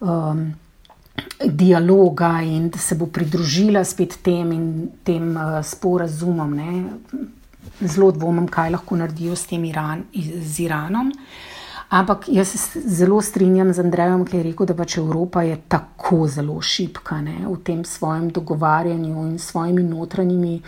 um, 0.00 0.48
dialoga 1.46 2.40
in 2.42 2.68
da 2.68 2.78
se 2.78 2.96
bo 2.98 3.06
pridružila 3.06 3.84
spet 3.84 4.18
tem 4.22 4.52
in 4.52 4.88
tem 5.04 5.36
uh, 5.36 5.60
sporazumom. 5.62 6.54
Ne. 6.54 6.82
Zelo 7.86 8.10
dvomim, 8.10 8.48
kaj 8.50 8.74
lahko 8.74 8.98
naredijo 8.98 9.36
s 9.36 9.46
tem 9.46 9.64
Iran, 9.64 10.02
z 10.12 10.66
Iranom. 10.66 11.12
Ampak 11.88 12.28
jaz 12.28 12.48
se 12.48 12.80
zelo 12.80 13.22
strinjam 13.22 13.72
z 13.72 13.80
Andrejem, 13.80 14.24
ki 14.24 14.36
je 14.36 14.42
rekel, 14.42 14.66
da 14.66 14.74
pač 14.76 14.98
Evropa 15.00 15.42
je 15.42 15.56
tako 15.68 16.26
zelo 16.28 16.60
šipka 16.60 17.22
ne, 17.24 17.38
v 17.46 17.56
tem 17.64 17.84
svojem 17.84 18.28
dogovarjanju 18.28 19.24
in 19.26 19.38
svojimi 19.38 19.82
notranjimi 19.82 20.60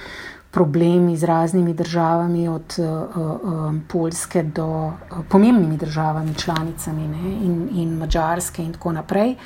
problemi 0.51 1.17
z 1.17 1.25
raznimi 1.25 1.75
državami, 1.75 2.49
od 2.49 2.79
uh, 2.79 2.87
uh, 3.17 3.75
Poljske 3.89 4.43
do 4.43 4.67
uh, 4.87 5.21
pomembnimi 5.29 5.77
državami, 5.77 6.35
članicami 6.35 7.09
ne, 7.09 7.37
in, 7.45 7.69
in 7.73 7.93
Mačarske 7.99 8.65
in 8.65 8.73
tako 8.73 8.93
naprej. 8.93 9.37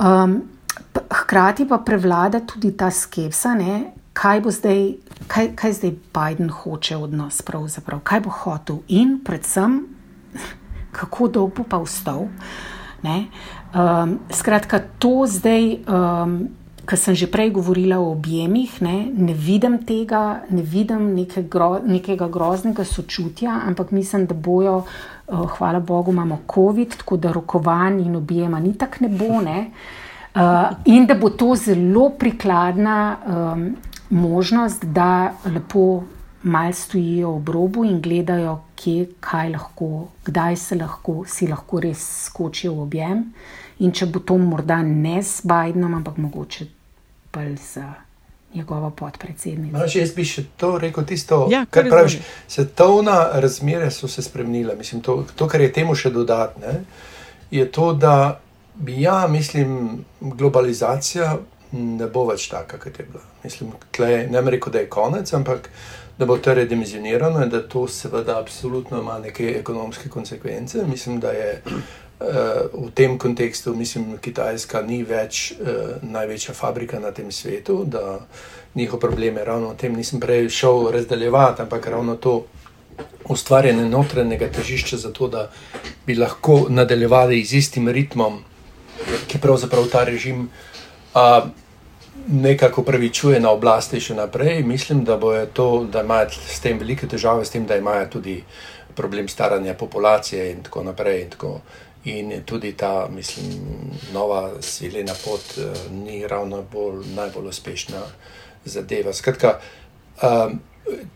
Um, 0.00 0.42
hkrati 1.10 1.68
pa 1.68 1.78
prevlada 1.78 2.40
tudi 2.40 2.72
ta 2.76 2.90
skepsa, 2.90 3.54
ne, 3.54 3.92
kaj 4.12 4.40
bo 4.40 4.50
zdaj, 4.50 4.94
kaj, 5.26 5.52
kaj 5.56 5.72
zdaj 5.72 5.94
Biden 6.14 6.50
hoče 6.50 6.96
od 6.96 7.12
nas, 7.12 7.42
pravzaprav, 7.42 8.00
kaj 8.00 8.20
bo 8.20 8.30
hotel 8.30 8.80
in 8.88 9.18
predvsem, 9.24 9.82
kako 10.94 11.28
dolgo 11.28 11.66
pa 11.68 11.82
vstal. 11.82 12.28
Um, 13.04 14.18
skratka, 14.30 14.80
to 14.98 15.26
zdaj. 15.26 15.82
Um, 15.86 16.36
Ker 16.84 17.00
sem 17.00 17.16
že 17.16 17.24
prej 17.32 17.48
govorila 17.48 17.96
o 17.96 18.12
objemih, 18.12 18.68
ne, 18.84 19.08
ne 19.08 19.32
vidim 19.32 19.78
tega, 19.88 20.44
ne 20.52 20.60
vidim 20.60 21.14
neke 21.16 21.40
gro, 21.48 21.80
nekega 21.80 22.28
groznega 22.28 22.84
sočutja, 22.84 23.54
ampak 23.64 23.88
mislim, 23.88 24.26
da 24.28 24.36
bojo, 24.36 24.82
uh, 24.84 25.46
hvala 25.56 25.80
Bogu, 25.80 26.12
imamo 26.12 26.42
COVID, 26.44 26.98
tako 27.00 27.16
da 27.16 27.32
rokovanj 27.32 28.02
in 28.04 28.16
objema 28.20 28.60
ni 28.60 28.74
tako 28.76 29.00
ne 29.00 29.08
bo. 29.08 29.40
Ne, 29.40 29.70
uh, 30.36 30.76
in 30.84 31.08
da 31.08 31.16
bo 31.16 31.32
to 31.32 31.54
zelo 31.56 32.10
prikladna 32.20 33.16
um, 33.24 33.64
možnost, 34.10 34.84
da 34.84 35.32
lepo 35.48 36.02
mal 36.44 36.72
stojijo 36.72 37.34
ob 37.36 37.48
robu 37.48 37.84
in 37.84 38.00
gledajo, 38.04 38.58
kje, 38.76 39.08
kaj 39.20 39.50
lahko, 39.50 40.08
kdaj 40.24 40.56
se 40.56 40.76
lahko, 40.76 41.24
si 41.26 41.48
lahko 41.48 41.80
res 41.80 42.04
skočijo 42.26 42.74
v 42.74 42.86
objem. 42.86 43.22
In 43.84 43.92
če 43.92 44.06
bo 44.06 44.20
to 44.20 44.36
morda 44.38 44.82
ne 44.82 45.18
s 45.22 45.40
Bidenom, 45.42 45.96
ampak 45.98 46.20
mogoče 46.20 46.66
pa 47.34 47.42
z 47.56 47.82
njegovo 48.54 48.90
podpredsednico. 48.90 49.78
No, 49.78 49.86
jaz 49.94 50.12
bi 50.14 50.24
še 50.24 50.44
to 50.56 50.76
rekel, 50.78 51.04
tisto, 51.04 51.46
Ja, 51.50 51.64
kar 51.66 51.88
kar 51.88 51.90
praviš. 51.90 52.20
Svetovna 52.48 53.16
razmere 53.42 53.90
so 53.90 54.08
se 54.08 54.22
spremenile. 54.22 54.76
Mislim, 54.78 55.02
to, 55.02 55.24
to, 55.34 55.48
kar 55.48 55.60
je 55.60 55.72
temu 55.72 55.96
še 55.98 56.12
dodatne, 56.14 56.84
je 57.50 57.66
to, 57.72 57.92
da 57.92 58.40
bi, 58.74 59.00
ja, 59.02 59.26
mislim, 59.30 60.04
globalizacija 60.20 61.36
ne 61.74 62.06
bo 62.06 62.24
več 62.28 62.48
taka, 62.48 62.78
kot 62.78 62.98
je 62.98 63.06
bila. 63.10 63.22
Mislim, 63.44 63.74
tle, 63.92 64.26
ne 64.30 64.40
bom 64.40 64.52
rekel, 64.54 64.72
da 64.72 64.82
je 64.84 64.90
konec, 64.90 65.32
ampak 65.34 65.68
da 66.18 66.26
bo 66.26 66.36
to 66.38 66.54
redimenzionirano 66.54 67.42
in 67.42 67.50
da 67.50 67.62
to 67.68 67.88
seveda 67.88 68.38
absolutno 68.38 69.00
ima 69.00 69.18
neke 69.18 69.56
ekonomske 69.58 70.08
konsekvence. 70.08 70.84
Mislim, 70.86 71.20
da 71.20 71.32
je 71.34 71.62
uh, 71.66 72.26
v 72.86 72.90
tem 72.94 73.18
kontekstu, 73.18 73.74
mislim, 73.74 74.18
Kitajska 74.22 74.82
ni 74.82 75.02
več 75.02 75.52
uh, 75.52 75.96
največja 76.02 76.54
fabrika 76.54 77.00
na 77.02 77.10
tem 77.10 77.32
svetu, 77.32 77.82
da 77.84 78.20
njihov 78.74 79.00
problem 79.00 79.36
je 79.36 79.44
ravno 79.44 79.72
v 79.72 79.76
tem, 79.76 79.96
nisem 79.96 80.20
prej 80.20 80.48
šel 80.48 80.90
razdaljevati, 80.94 81.62
ampak 81.62 81.86
ravno 81.86 82.16
to 82.16 82.44
ustvarjanje 83.28 83.88
notranjega 83.88 84.50
težišča 84.52 84.96
za 84.96 85.12
to, 85.12 85.28
da 85.28 85.48
bi 86.06 86.14
lahko 86.14 86.66
nadaljevali 86.68 87.42
z 87.44 87.58
istim 87.58 87.88
ritmom, 87.88 88.38
ki 89.26 89.40
pravzaprav 89.42 89.88
ta 89.90 90.04
režim 90.04 90.46
uh, 91.14 91.50
nekako 92.28 92.82
pravičuje 92.82 93.40
na 93.40 93.50
oblasti 93.50 94.00
še 94.00 94.14
naprej. 94.14 94.62
Mislim, 94.62 95.04
da 95.04 95.18
to, 95.52 95.86
da 95.92 96.02
imajo 96.02 96.30
s 96.30 96.60
tem 96.60 96.78
velike 96.78 97.08
težave, 97.08 97.44
s 97.44 97.50
tem, 97.50 97.66
da 97.66 97.76
imajo 97.76 98.06
tudi 98.18 98.42
problem 98.94 99.28
staranja 99.28 99.74
populacije 99.74 100.50
in 100.52 100.62
tako 100.62 100.82
naprej. 100.82 101.22
In, 101.22 101.30
tako. 101.30 101.60
in 102.04 102.32
tudi 102.44 102.72
ta, 102.72 103.08
mislim, 103.10 103.46
nova 104.12 104.50
svilena 104.60 105.14
pot 105.24 105.56
uh, 105.58 105.92
ni 105.92 106.26
ravno 106.26 106.62
bolj, 106.72 107.04
najbolj 107.14 107.48
uspešna 107.48 108.02
zadeva. 108.64 109.12
Skratka, 109.12 109.58
um, 110.22 110.58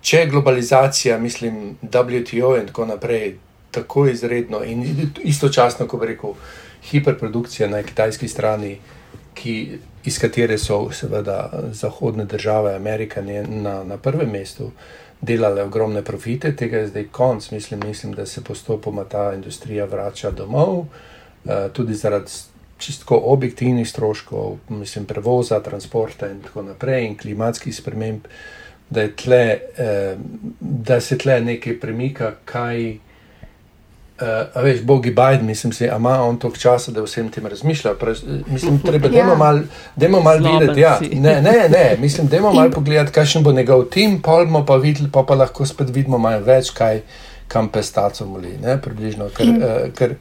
če 0.00 0.16
je 0.16 0.26
globalizacija, 0.26 1.18
mislim, 1.18 1.76
WTO 1.82 2.54
in 2.60 2.66
tako 2.66 2.86
naprej, 2.86 3.36
tako 3.70 4.06
izredno 4.06 4.62
in 4.64 5.10
istočasno, 5.24 5.86
ko 5.86 5.98
bi 5.98 6.06
rekel, 6.14 6.32
hiperprodukcija 6.90 7.68
na 7.68 7.82
kitajski 7.82 8.28
strani, 8.28 8.78
ki, 9.42 9.78
iz 10.04 10.18
katere 10.18 10.58
so 10.58 10.80
seveda 10.92 11.50
zahodne 11.72 12.24
države, 12.24 12.74
Amerika 12.74 13.22
ne- 13.22 13.42
na, 13.42 13.84
na 13.84 13.96
prvem 13.96 14.30
mestu, 14.30 14.70
delale 15.20 15.62
ogromne 15.62 16.02
profite, 16.02 16.56
tega 16.56 16.78
je 16.78 16.88
zdaj 16.92 17.08
konc. 17.12 17.50
Mislim, 17.50 17.80
mislim, 17.86 18.12
da 18.14 18.26
se 18.26 18.44
postopoma 18.44 19.04
ta 19.04 19.32
industrija 19.34 19.84
vrača 19.84 20.30
domov, 20.30 20.84
eh, 21.46 21.68
tudi 21.72 21.94
zaradi 21.94 22.30
čistko 22.78 23.16
objektivnih 23.24 23.88
stroškov, 23.88 24.56
mislim, 24.68 25.04
prevoza, 25.04 25.60
transporta 25.60 26.30
in 26.30 26.40
tako 26.42 26.62
naprej, 26.62 27.06
in 27.06 27.16
klimatskih 27.18 27.76
sprememb, 27.76 28.20
da, 28.90 29.00
je 29.00 29.16
tle, 29.16 29.58
eh, 29.78 30.16
da 30.60 31.00
se 31.00 31.18
tle 31.18 31.40
nekaj 31.40 31.80
premika, 31.80 32.34
kaj. 32.44 32.98
Uh, 34.20 34.26
a 34.54 34.60
veš, 34.60 34.80
Bogi 34.82 35.10
Biden, 35.10 35.46
mislim 35.46 35.72
si, 35.72 35.90
a 35.90 35.96
ima 35.96 36.22
on 36.22 36.38
toliko 36.38 36.58
časa, 36.58 36.92
da 36.92 37.02
vsem 37.02 37.28
tem 37.30 37.46
razmišlja. 37.46 37.94
Prav, 37.94 38.16
mislim, 38.46 38.80
treba, 38.82 39.08
Ja. 39.08 39.22
dajmo 39.96 40.20
malo 40.20 40.40
mal 40.40 40.58
videti. 40.58 40.80
Ja. 40.80 40.98
Ne, 41.12 41.42
ne, 41.42 41.68
ne, 41.68 41.96
mislim, 42.00 42.26
dajmo 42.26 42.52
malo 42.52 42.70
pogledati, 42.70 43.12
kakšen 43.12 43.42
bo 43.42 43.52
njegov 43.52 43.84
tim, 43.84 44.22
pol 44.22 44.44
bomo 44.44 44.64
pa 44.66 44.76
videli, 44.76 45.10
pa, 45.12 45.22
pa 45.22 45.34
lahko 45.34 45.66
spet 45.66 45.94
vidimo 45.94 46.18
malo 46.18 46.42
več, 46.44 46.70
kaj 46.70 47.00
kam 47.48 47.68
pestaco 47.68 48.26
moli, 48.26 48.58
ne, 48.62 48.80
približno. 48.82 49.28
Ker, 49.36 49.46
uh, 49.46 49.94
ker, 49.94 50.14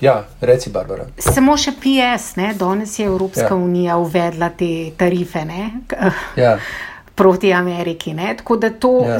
ja, 0.00 0.24
reci, 0.40 0.70
Barbara. 0.70 1.06
Samo 1.18 1.56
še 1.56 1.72
PS, 1.80 2.36
ne? 2.36 2.54
danes 2.58 2.98
je 2.98 3.06
Evropska 3.06 3.40
Ja. 3.40 3.48
ja. 3.48 3.54
unija 3.56 3.96
uvedla 3.96 4.50
te 4.58 4.90
tarife 4.96 5.44
ne? 5.44 5.70
Ja, 6.36 6.58
proti 7.14 7.52
Ameriki. 7.52 8.12
Ne? 8.14 8.34
Tako 8.36 8.56
da 8.56 8.70
to, 8.70 8.98
Ja. 9.08 9.18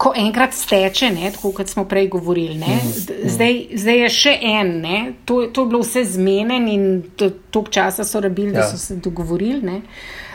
Ko 0.00 0.12
enkrat 0.16 0.54
steče, 0.54 1.10
ne? 1.10 1.28
tako 1.30 1.50
kot 1.52 1.68
smo 1.68 1.84
prej 1.84 2.06
govorili, 2.08 2.54
ne? 2.56 2.78
D- 3.02 3.18
zdaj, 3.26 3.52
zdaj 3.74 3.98
je 3.98 4.08
še 4.10 4.32
en, 4.42 4.70
ne? 4.80 4.96
to, 5.24 5.42
to 5.48 5.60
je 5.60 5.68
bilo 5.68 5.80
vse 5.80 6.04
zmeden 6.06 6.68
in 6.68 6.84
to- 7.14 7.28
toliko 7.50 7.70
časa 7.72 8.04
so 8.04 8.20
rabili, 8.20 8.52
da 8.52 8.58
Ja. 8.58 8.66
so 8.66 8.78
se 8.78 8.96
dogovorili. 8.96 9.60
Ne? 9.62 9.80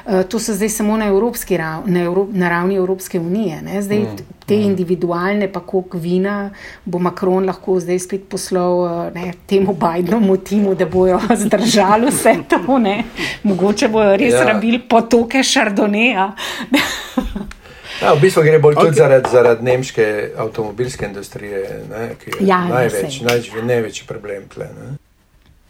Uh, 0.05 0.21
To 0.23 0.37
so 0.39 0.53
zdaj 0.53 0.69
samo 0.69 0.97
na, 0.97 1.07
evropski 1.07 1.57
rav, 1.57 1.87
na, 1.87 1.99
Evro, 2.01 2.27
na 2.31 2.49
ravni 2.49 2.75
Evropske 2.75 3.17
unije. 3.19 3.61
Ne? 3.63 3.81
Zdaj 3.81 3.99
mm, 3.99 4.17
te 4.45 4.55
individualne, 4.57 5.47
pa 5.49 5.59
koliko 5.61 5.97
vina 5.97 6.51
bo 6.85 6.99
Macron 6.99 7.45
lahko 7.45 7.79
zdaj 7.79 7.99
spet 7.99 8.29
poslal 8.29 8.75
uh, 8.75 8.91
ne, 9.15 9.31
temu 9.45 9.73
Bidenu 9.75 10.37
timu, 10.39 10.75
da 10.75 10.85
bojo 10.87 11.17
zdržali 11.43 12.11
vse 12.11 12.35
to. 12.47 12.77
Ne? 12.79 12.99
Mogoče 13.43 13.87
bojo 13.89 14.13
res 14.15 14.33
ja. 14.33 14.43
rabili 14.45 14.77
potoke 14.79 15.41
Šardoneja. 15.43 16.29
ja, 18.01 18.13
v 18.13 18.21
bistvu 18.21 18.43
gre 18.43 18.59
bolj 18.59 18.75
okay. 18.75 18.81
Ok. 18.81 18.91
tudi 18.91 19.01
zaradi, 19.01 19.31
zaradi 19.31 19.65
nemške 19.65 20.05
avtomobilske 20.37 21.05
industrije, 21.05 21.63
ne, 21.89 22.05
ki 22.21 22.29
je 22.29 22.47
Ja, 22.47 22.61
ja, 22.61 22.69
največ, 22.73 23.21
največ, 23.25 23.51
največji 23.63 24.07
problem. 24.07 24.47
Tle, 24.53 24.69
ne. 24.75 24.93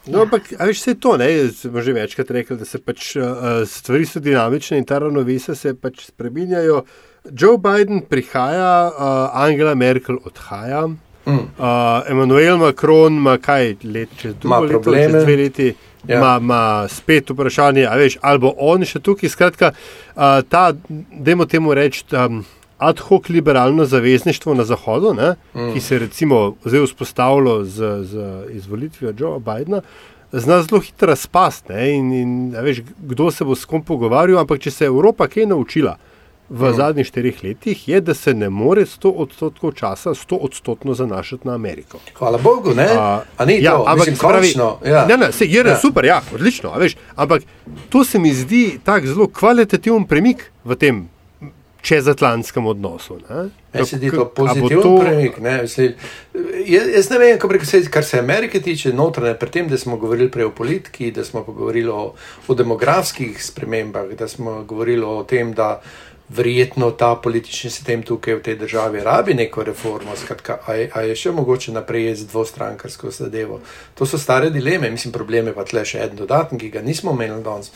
No, 0.06 0.22
ampak, 0.22 0.52
a 0.60 0.68
veš, 0.70 0.84
vse 0.84 0.94
to, 1.02 1.16
ne, 1.18 1.28
smo 1.50 1.82
že 1.82 1.94
večkrat 1.94 2.32
rekli, 2.32 2.58
da 2.58 2.66
se 2.66 2.78
pač 2.78 3.16
uh, 3.18 3.64
stvari 3.66 4.06
so 4.06 4.22
dinamične 4.22 4.78
in 4.78 4.86
ta 4.86 5.00
ravnovesja 5.02 5.56
se 5.58 5.74
pač 5.74 6.06
spreminjajo. 6.12 6.84
Joe 7.32 7.58
Biden 7.58 8.04
prihaja, 8.06 8.92
uh, 8.94 9.42
Angela 9.46 9.74
Merkel 9.76 10.22
odhaja, 10.26 10.88
Mm. 11.26 11.32
uh, 11.58 12.06
Emmanuel 12.06 12.58
Macron 12.58 13.16
ima 13.18 13.38
kaj 13.38 13.76
let, 13.84 14.10
čez 14.18 14.36
leto, 14.44 14.94
čez 14.94 15.14
dve 15.24 15.36
leti. 15.36 15.72
Ja. 16.08 16.18
Ima, 16.18 16.38
ima 16.41 16.88
spet 16.88 17.30
vprašanje, 17.30 17.88
a 17.89 17.96
veš, 17.96 18.18
ali 18.22 18.39
bo 18.39 18.54
on 18.58 18.86
še 18.86 19.00
tukaj. 19.00 19.30
Skratka, 19.30 19.72
uh, 20.15 20.41
ta, 20.50 20.72
dajmo 21.12 21.46
temu 21.50 21.74
reči, 21.74 22.04
um, 22.13 22.44
ad 22.78 23.00
hoc 23.00 23.30
liberalno 23.30 23.86
zavezništvo 23.86 24.54
na 24.54 24.65
Zahodu, 24.68 25.13
ne, 25.13 25.36
mm. 25.56 25.74
ki 25.74 25.82
se 25.82 25.96
je 25.96 26.00
recimo 26.00 26.56
zdaj 26.65 26.86
vzpostavilo 26.86 27.63
z, 27.63 27.94
z 28.04 28.26
izvolitvijo 28.58 29.13
Joea 29.18 29.39
Bidna, 29.39 29.82
zna 30.32 30.62
zelo 30.62 30.82
hitro 30.82 31.08
razpasti. 31.08 31.74
ne, 31.74 31.94
In, 31.96 32.13
in 32.13 32.56
a 32.56 32.62
veš, 32.62 32.84
kdo 32.98 33.32
se 33.32 33.46
bo 33.46 33.56
s 33.56 33.65
kom 33.65 33.82
pogovarjal, 33.82 34.39
ampak 34.39 34.60
če 34.60 34.72
se 34.72 34.84
je 34.86 34.91
Evropa 34.91 35.28
kaj 35.28 35.46
naučila 35.46 35.98
v 36.50 36.70
mm. 36.70 36.74
zadnjih 36.74 37.08
štirih 37.08 37.44
letih, 37.44 37.88
je, 37.88 38.02
da 38.02 38.14
se 38.14 38.34
ne 38.34 38.50
more 38.50 38.86
100 38.86 39.12
odstotkov 39.16 39.72
časa 39.72 40.10
100 40.10 40.38
odstotno 40.42 40.94
zanašati 40.94 41.48
na 41.48 41.56
Ameriko. 41.56 42.00
Hvala 42.14 42.38
Bogu, 42.38 42.74
ne? 42.74 42.88
A, 42.98 43.22
A 43.38 43.46
ni 43.46 43.64
ja, 43.64 43.72
to, 43.72 43.84
ampak 43.88 44.08
mislim, 44.08 44.18
pravi, 44.18 44.54
ja. 44.86 45.06
ne, 45.06 45.18
ne, 45.18 45.32
se, 45.32 45.46
je 45.46 45.64
ja. 45.66 45.78
super, 45.80 46.06
ja, 46.06 46.22
odlično. 46.34 46.74
Veš, 46.78 46.96
ampak 47.16 47.44
to 47.90 48.04
se 48.04 48.20
mi 48.20 48.34
zdi 48.34 48.80
tak 48.84 49.08
zelo 49.08 49.28
kvalitativen 49.28 50.06
premik 50.06 50.52
v 50.64 50.76
tem 50.76 51.10
čezatlantskem 51.86 52.66
odnosu. 52.66 53.20
Meni 53.74 53.86
se 53.86 53.98
zdi 53.98 54.12
to 54.12 54.26
pozitiven 54.26 54.82
to... 54.82 54.98
premik. 55.02 55.38
Ne? 55.38 55.62
Mislim, 55.62 55.94
jaz 56.66 57.10
ne 57.10 57.18
vem, 57.20 57.66
se, 57.66 57.84
kar 57.92 58.04
se 58.04 58.20
Amerike 58.20 58.62
tiče, 58.62 58.94
notranje, 58.94 59.34
pri 59.34 59.52
tem, 59.52 59.68
da 59.70 59.78
smo 59.78 59.98
govorili 59.98 60.32
prej 60.32 60.50
o 60.50 60.52
politiki, 60.52 61.12
da 61.12 61.26
smo 61.26 61.44
govorili 61.44 61.90
o, 61.90 62.14
o 62.48 62.54
demografskih 62.54 63.46
spremembah, 63.46 64.10
da 64.20 64.28
smo 64.28 64.64
govorili 64.64 65.06
o 65.06 65.24
tem, 65.24 65.54
da 65.54 65.82
verjetno 66.30 66.92
ta 66.92 67.16
politični 67.16 67.70
sistem 67.70 68.04
tukaj 68.04 68.36
v 68.36 68.42
tej 68.42 68.56
državi 68.56 69.04
rabi 69.04 69.34
neko 69.34 69.64
reformo, 69.64 70.16
skratka, 70.16 70.58
a, 70.66 70.74
je, 70.74 70.90
a 70.94 71.02
je 71.02 71.16
še 71.16 71.32
mogoče 71.32 71.72
naprej 71.72 72.16
z 72.16 72.28
dvostrankarsko 72.32 73.12
zadevo. 73.12 73.60
To 73.94 74.06
so 74.10 74.18
stare 74.18 74.50
dileme, 74.50 74.90
mislim, 74.90 75.14
probleme 75.14 75.54
pa 75.54 75.64
tle 75.64 75.86
še 75.86 76.02
en 76.08 76.18
dodaten, 76.18 76.58
ki 76.58 76.72
ga 76.74 76.82
nismo 76.82 77.14
omenili 77.14 77.44
danes. 77.46 77.72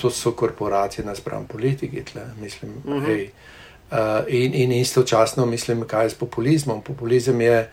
To 0.00 0.10
so 0.10 0.32
korporacije 0.32 1.04
nasprotno 1.04 1.44
politiki, 1.50 2.04
tle, 2.12 2.24
mislim, 2.40 2.72
uh 2.84 2.94
mhm. 2.94 3.04
-huh. 3.04 3.06
hej. 3.06 3.30
Uh, 3.90 3.96
in, 4.28 4.54
in 4.54 4.72
istočasno 4.72 5.46
mislim, 5.46 5.82
kaj 5.84 6.04
je 6.04 6.10
s 6.10 6.14
populizmom. 6.14 6.82
Populizem 6.82 7.40
je, 7.40 7.70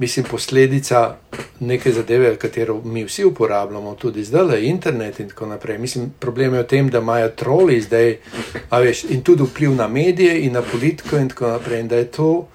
mislim, 0.00 0.26
posledica 0.30 1.16
neke 1.60 1.92
zadeve, 1.92 2.36
katero 2.36 2.80
mi 2.84 3.04
vsi 3.04 3.24
uporabljamo, 3.24 3.94
tudi 3.94 4.24
zdaj 4.24 4.44
le 4.44 4.64
internet 4.66 5.20
in 5.20 5.28
tako 5.28 5.46
naprej. 5.46 5.78
Mislim, 5.78 6.10
problem 6.18 6.54
je 6.54 6.62
v 6.62 6.66
tem, 6.66 6.88
da 6.88 6.98
imajo 6.98 7.28
troli 7.28 7.80
zdaj, 7.80 8.16
veš, 8.70 9.04
in 9.04 9.20
tudi 9.22 9.44
vpliv 9.44 9.74
na 9.76 9.88
medije 9.88 10.40
in 10.40 10.52
na 10.52 10.62
politiko 10.62 11.16
in 11.16 11.28
tako 11.28 11.52
naprej. 11.52 11.80
In 11.80 11.88
da 11.88 11.96
je 11.96 12.10
to, 12.10 12.48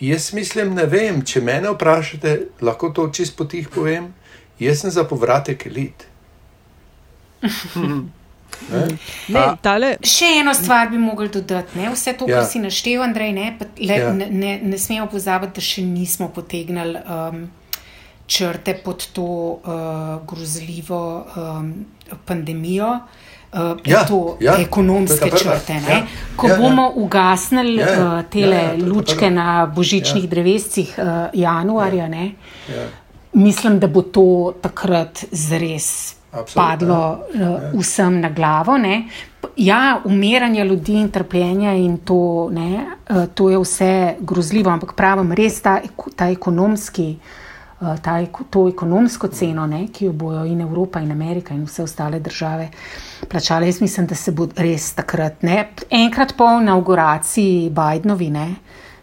jaz 0.00 0.32
mislim, 0.32 0.74
ne 0.74 0.86
vem, 0.86 1.24
če 1.24 1.40
mene 1.40 1.72
vprašate, 1.72 2.38
lahko 2.60 2.92
to 2.92 3.08
čist 3.08 3.36
potih 3.36 3.68
povem, 3.68 4.12
jaz 4.58 4.84
sem 4.84 4.90
za 4.90 5.04
povratek 5.04 5.66
elit. 5.66 6.06
Ne? 8.70 8.86
Ne, 9.28 9.44
tale... 9.62 9.94
Še 10.06 10.28
eno 10.40 10.54
stvar 10.54 10.90
bi 10.90 10.98
mogli 11.00 11.28
dodati. 11.32 11.78
Ne? 11.78 11.90
Vse 11.94 12.14
to, 12.18 12.28
ja. 12.30 12.40
kar 12.40 12.50
si 12.50 12.62
naštel, 12.62 13.02
Andrej, 13.02 13.32
ne, 13.36 13.46
le, 13.80 13.96
ja. 13.98 14.12
ne, 14.14 14.28
ne, 14.30 14.58
ne 14.62 14.78
smemo 14.78 15.08
pozabiti, 15.10 15.58
da 15.58 15.64
še 15.64 15.84
nismo 15.86 16.30
potegnili 16.34 17.00
um, 17.00 17.48
črte 18.30 18.76
pod 18.84 19.08
to 19.16 19.24
uh, 19.24 20.20
grozljivo 20.28 21.02
um, 21.24 21.72
pandemijo. 22.24 22.92
Uh, 23.50 23.74
ja, 23.82 24.04
to 24.06 24.36
ja, 24.40 24.54
ekonomske 24.62 25.30
to 25.32 25.42
črte. 25.42 25.80
Ja, 25.88 26.02
Ko 26.38 26.52
ja, 26.52 26.58
bomo 26.60 26.82
ja. 26.82 26.92
ugasnili 27.02 27.80
ja, 27.80 27.88
ja, 27.90 28.04
uh, 28.06 28.20
te 28.30 28.44
ja, 28.46 28.62
ja, 28.68 28.76
lučke 28.78 29.30
na 29.34 29.66
božičnih 29.66 30.28
ja. 30.28 30.30
drevescih 30.30 30.94
uh, 30.94 31.34
januarja, 31.34 32.06
ja, 32.06 32.30
ja. 32.70 32.86
mislim, 33.32 33.80
da 33.82 33.90
bo 33.90 34.06
to 34.06 34.54
takrat 34.62 35.24
zres 35.32 36.19
Absolutno. 36.32 36.62
padlo 36.62 37.18
uh, 37.74 37.80
vsem 37.80 38.20
na 38.20 38.30
glavo. 38.30 38.78
Ne. 38.78 39.08
Ja, 39.56 40.00
umiranje 40.04 40.64
ljudi 40.64 40.94
in 40.94 41.10
trpljenje, 41.10 41.84
in 41.84 41.98
to, 41.98 42.48
ne, 42.52 42.86
uh, 43.10 43.26
to 43.34 43.50
je 43.50 43.58
vse 43.58 44.14
grozljivo, 44.20 44.70
ampak 44.70 44.94
pravim, 44.94 45.32
res 45.32 45.60
ta, 45.62 45.80
ta 46.16 46.30
ekonomski. 46.30 47.16
Ta, 47.80 48.18
to 48.50 48.66
ekonomsko 48.68 49.30
ceno, 49.32 49.62
ne, 49.66 49.86
ki 49.88 50.04
jo 50.04 50.12
bojo 50.12 50.42
in 50.44 50.58
Evropa, 50.60 51.00
in 51.00 51.14
Amerika, 51.14 51.54
in 51.54 51.62
vse 51.64 51.82
ostale 51.82 52.18
države 52.20 52.66
plačale, 53.28 53.66
jaz 53.66 53.80
mislim, 53.80 54.06
da 54.06 54.14
se 54.14 54.34
bo 54.36 54.44
res 54.56 54.90
takrat, 54.92 55.42
ne, 55.42 55.62
enkrat 55.90 56.34
po 56.36 56.44
inauguraciji 56.60 57.70
Bidenovi, 57.70 58.28
ne, 58.30 58.46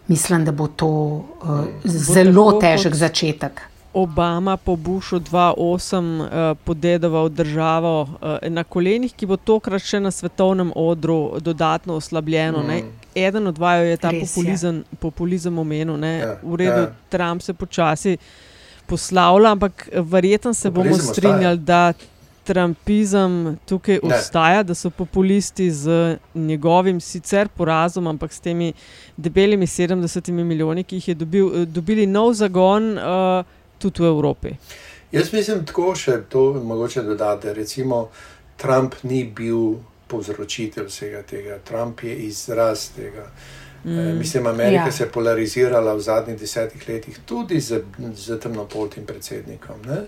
mislim, 0.08 0.46
da 0.46 0.52
bo 0.52 0.68
to 0.68 0.90
uh, 0.90 1.66
zelo 1.86 2.52
težek 2.62 2.92
kot... 2.92 3.00
začetek. 3.00 3.62
Obama 3.98 4.58
po 4.58 4.76
Bushu 4.76 5.20
2.8 5.20 6.22
uh, 6.22 6.28
eh, 6.28 6.56
podedoval 6.64 7.30
državo 7.30 8.02
uh, 8.02 8.50
na 8.50 8.64
kolenih, 8.64 9.14
ki 9.14 9.26
bo 9.26 9.38
tokrat 9.38 9.82
še 9.82 9.98
na 10.00 10.12
svetovnem 10.14 10.70
odru 10.76 11.40
dodatno 11.42 11.96
oslabljeno. 11.98 12.62
Mm. 12.62 12.92
Eden 13.18 13.48
od 13.50 13.56
dvaju 13.58 13.88
je 13.90 13.98
ta 13.98 14.12
Res, 14.14 14.30
populizem, 14.30 14.84
ja. 14.86 15.00
populizem 15.02 15.58
omenil, 15.60 15.98
ja, 16.06 16.36
v 16.44 16.60
redu, 16.62 16.84
ja. 16.86 16.92
Trump 17.10 17.42
se 17.42 17.58
počasi 17.58 18.18
poslavlja, 18.86 19.56
ampak 19.58 19.90
verjetno 20.14 20.54
se 20.54 20.70
populizem 20.70 21.02
bomo 21.02 21.14
strinjali, 21.14 21.58
ostaja. 21.58 21.92
da 21.94 22.14
Trumpizem 22.48 23.58
tukaj 23.68 23.98
ne. 24.04 24.16
ostaja, 24.16 24.62
da 24.64 24.76
so 24.76 24.90
populisti 24.90 25.72
z 25.72 26.16
njegovim 26.36 27.02
sicer 27.02 27.50
porazom, 27.50 28.08
ampak 28.08 28.32
s 28.34 28.40
temi 28.40 28.72
debelimi 29.18 29.68
70 29.68 30.32
milijoni, 30.32 30.84
ki 30.84 30.96
jih 30.96 31.08
je 31.08 31.16
dobil, 31.16 31.50
eh, 31.50 31.66
dobili 31.66 32.06
nov 32.08 32.34
zagon. 32.34 32.94
Uh, 32.98 33.57
tudi 33.80 34.04
v 34.04 34.08
Evropi. 34.08 34.56
Jaz 35.12 35.32
mislim, 35.34 35.66
tako 35.66 35.96
še 35.96 36.22
to 36.30 36.54
mogoče 36.64 37.04
dodati. 37.04 37.54
Recimo, 37.54 38.08
Trump 38.58 38.96
ni 39.04 39.24
bil 39.24 39.78
povzročitelj 40.08 40.88
vsega 40.88 41.22
tega, 41.28 41.60
Trump 41.64 42.04
je 42.04 42.16
izraz 42.28 42.90
tega. 42.96 43.28
Mm, 43.84 44.00
e, 44.00 44.14
mislim, 44.14 44.48
Amerika 44.48 44.90
ja. 44.90 44.92
se 44.92 45.04
je 45.04 45.12
polarizirala 45.12 45.94
v 45.94 46.02
zadnjih 46.02 46.40
desetih 46.40 46.90
letih 46.90 47.20
tudi 47.26 47.60
z, 47.62 47.82
z 48.16 48.40
temnopoltim 48.40 49.06
predsednikom. 49.06 49.86
Ne? 49.88 50.02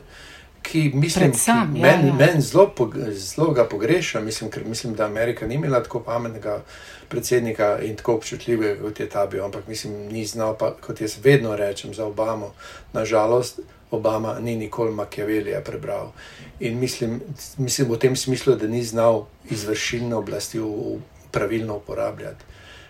Ki 0.71 0.91
mislim, 0.93 1.31
Predsam, 1.31 1.73
ki 1.73 1.81
meni 1.81 2.07
ja, 2.07 2.13
ja. 2.13 2.15
men 2.15 2.41
zelo, 2.41 2.69
zelo 3.11 3.51
ga 3.51 3.65
pogreša, 3.65 4.21
mislim, 4.21 4.51
ker 4.51 4.65
mislim, 4.65 4.93
da 4.93 5.05
Amerika 5.05 5.47
ni 5.47 5.55
imela 5.55 5.83
tako 5.83 5.99
pametnega 5.99 6.61
predsednika 7.09 7.79
in 7.81 7.95
tako 7.95 8.13
občutljivega, 8.15 8.81
kot 8.81 8.99
je 8.99 9.09
ta 9.09 9.25
bil. 9.25 9.43
Ampak 9.45 9.67
mislim, 9.67 9.93
ni 10.11 10.25
znal, 10.25 10.57
pa, 10.57 10.75
kot 10.81 11.01
jaz 11.01 11.17
vedno 11.23 11.55
rečem 11.55 11.93
za 11.93 12.05
Obamo, 12.05 12.53
nažalost, 12.93 13.59
Obama 13.91 14.39
ni 14.39 14.55
nikoli 14.55 14.91
Machiavellija 14.91 15.61
prebral. 15.61 16.11
In 16.59 16.79
mislim, 16.79 17.21
mislim 17.57 17.91
v 17.91 17.97
tem 17.97 18.15
smislu, 18.15 18.55
da 18.55 18.67
ni 18.67 18.83
znal 18.83 19.25
izvršilne 19.49 20.15
oblasti 20.15 20.59
v, 20.59 20.65
v 20.65 20.99
pravilno 21.31 21.77
uporabljati. 21.77 22.48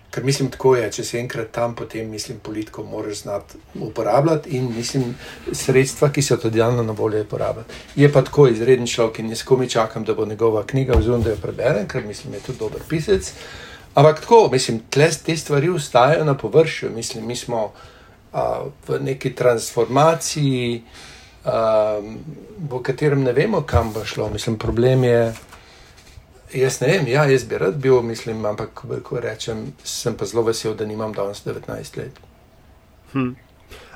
Ker 0.10 0.24
mislim, 0.26 0.50
tako 0.50 0.74
je, 0.76 0.88
če 0.92 1.04
si 1.06 1.18
enkrat 1.20 1.52
tam, 1.54 1.76
potem 1.78 2.10
mislim, 2.10 2.40
politiko 2.40 2.84
moraš 2.84 3.22
znati 3.22 3.60
uporabljati 3.76 4.50
in 4.58 4.72
mislim, 4.76 5.14
sredstva, 5.52 6.10
ki 6.10 6.22
so 6.26 6.38
tudi 6.38 6.60
javno 6.60 6.84
na 6.84 6.94
voljo, 6.98 7.22
uporabljati. 7.22 7.74
Je 7.96 8.12
pa 8.12 8.24
tako 8.26 8.48
izreden 8.48 8.88
človek 8.88 9.20
in 9.20 9.30
jaz 9.30 9.44
komi 9.46 9.70
čakam, 9.70 10.04
da 10.04 10.14
bo 10.18 10.26
njegova 10.26 10.64
knjiga 10.66 10.98
vzum, 10.98 11.22
da 11.24 11.30
jo 11.30 11.42
preberem, 11.42 11.88
ker 11.88 12.06
mislim, 12.06 12.34
je 12.34 12.40
tudi 12.40 12.60
dober 12.60 12.82
pisec. 12.90 13.34
Ampak 13.94 14.22
tako, 14.22 14.50
mislim, 14.52 14.80
tle 14.90 15.10
te 15.26 15.38
stvari 15.38 15.70
ustajajo 15.70 16.26
na 16.26 16.38
površju. 16.38 16.90
Mislim, 16.96 17.28
mi 17.28 17.36
smo 17.36 17.72
a, 18.34 18.64
v 18.88 19.00
neki 19.02 19.36
transformaciji, 19.36 20.84
a, 21.46 22.00
v 22.70 22.82
katerem 22.84 23.24
ne 23.24 23.34
vemo, 23.34 23.62
kam 23.62 23.94
bo 23.94 24.06
šlo. 24.06 24.30
Mislim, 24.30 24.58
problem 24.58 25.04
je. 25.04 25.34
Jaz 26.54 26.80
ne 26.82 26.88
vem, 26.88 27.08
ja, 27.08 27.26
jaz 27.30 27.44
bi 27.46 27.58
rad 27.62 27.78
bil, 27.78 28.02
mislim, 28.02 28.46
ampak 28.46 28.82
ko 29.04 29.20
rečem, 29.22 29.68
sem 29.84 30.16
pa 30.18 30.26
zelo 30.26 30.44
vesel, 30.48 30.74
da 30.76 30.86
nimam 30.86 31.14
danes 31.14 31.44
19 31.46 31.98
let. 31.98 32.20
Hm. 33.14 33.36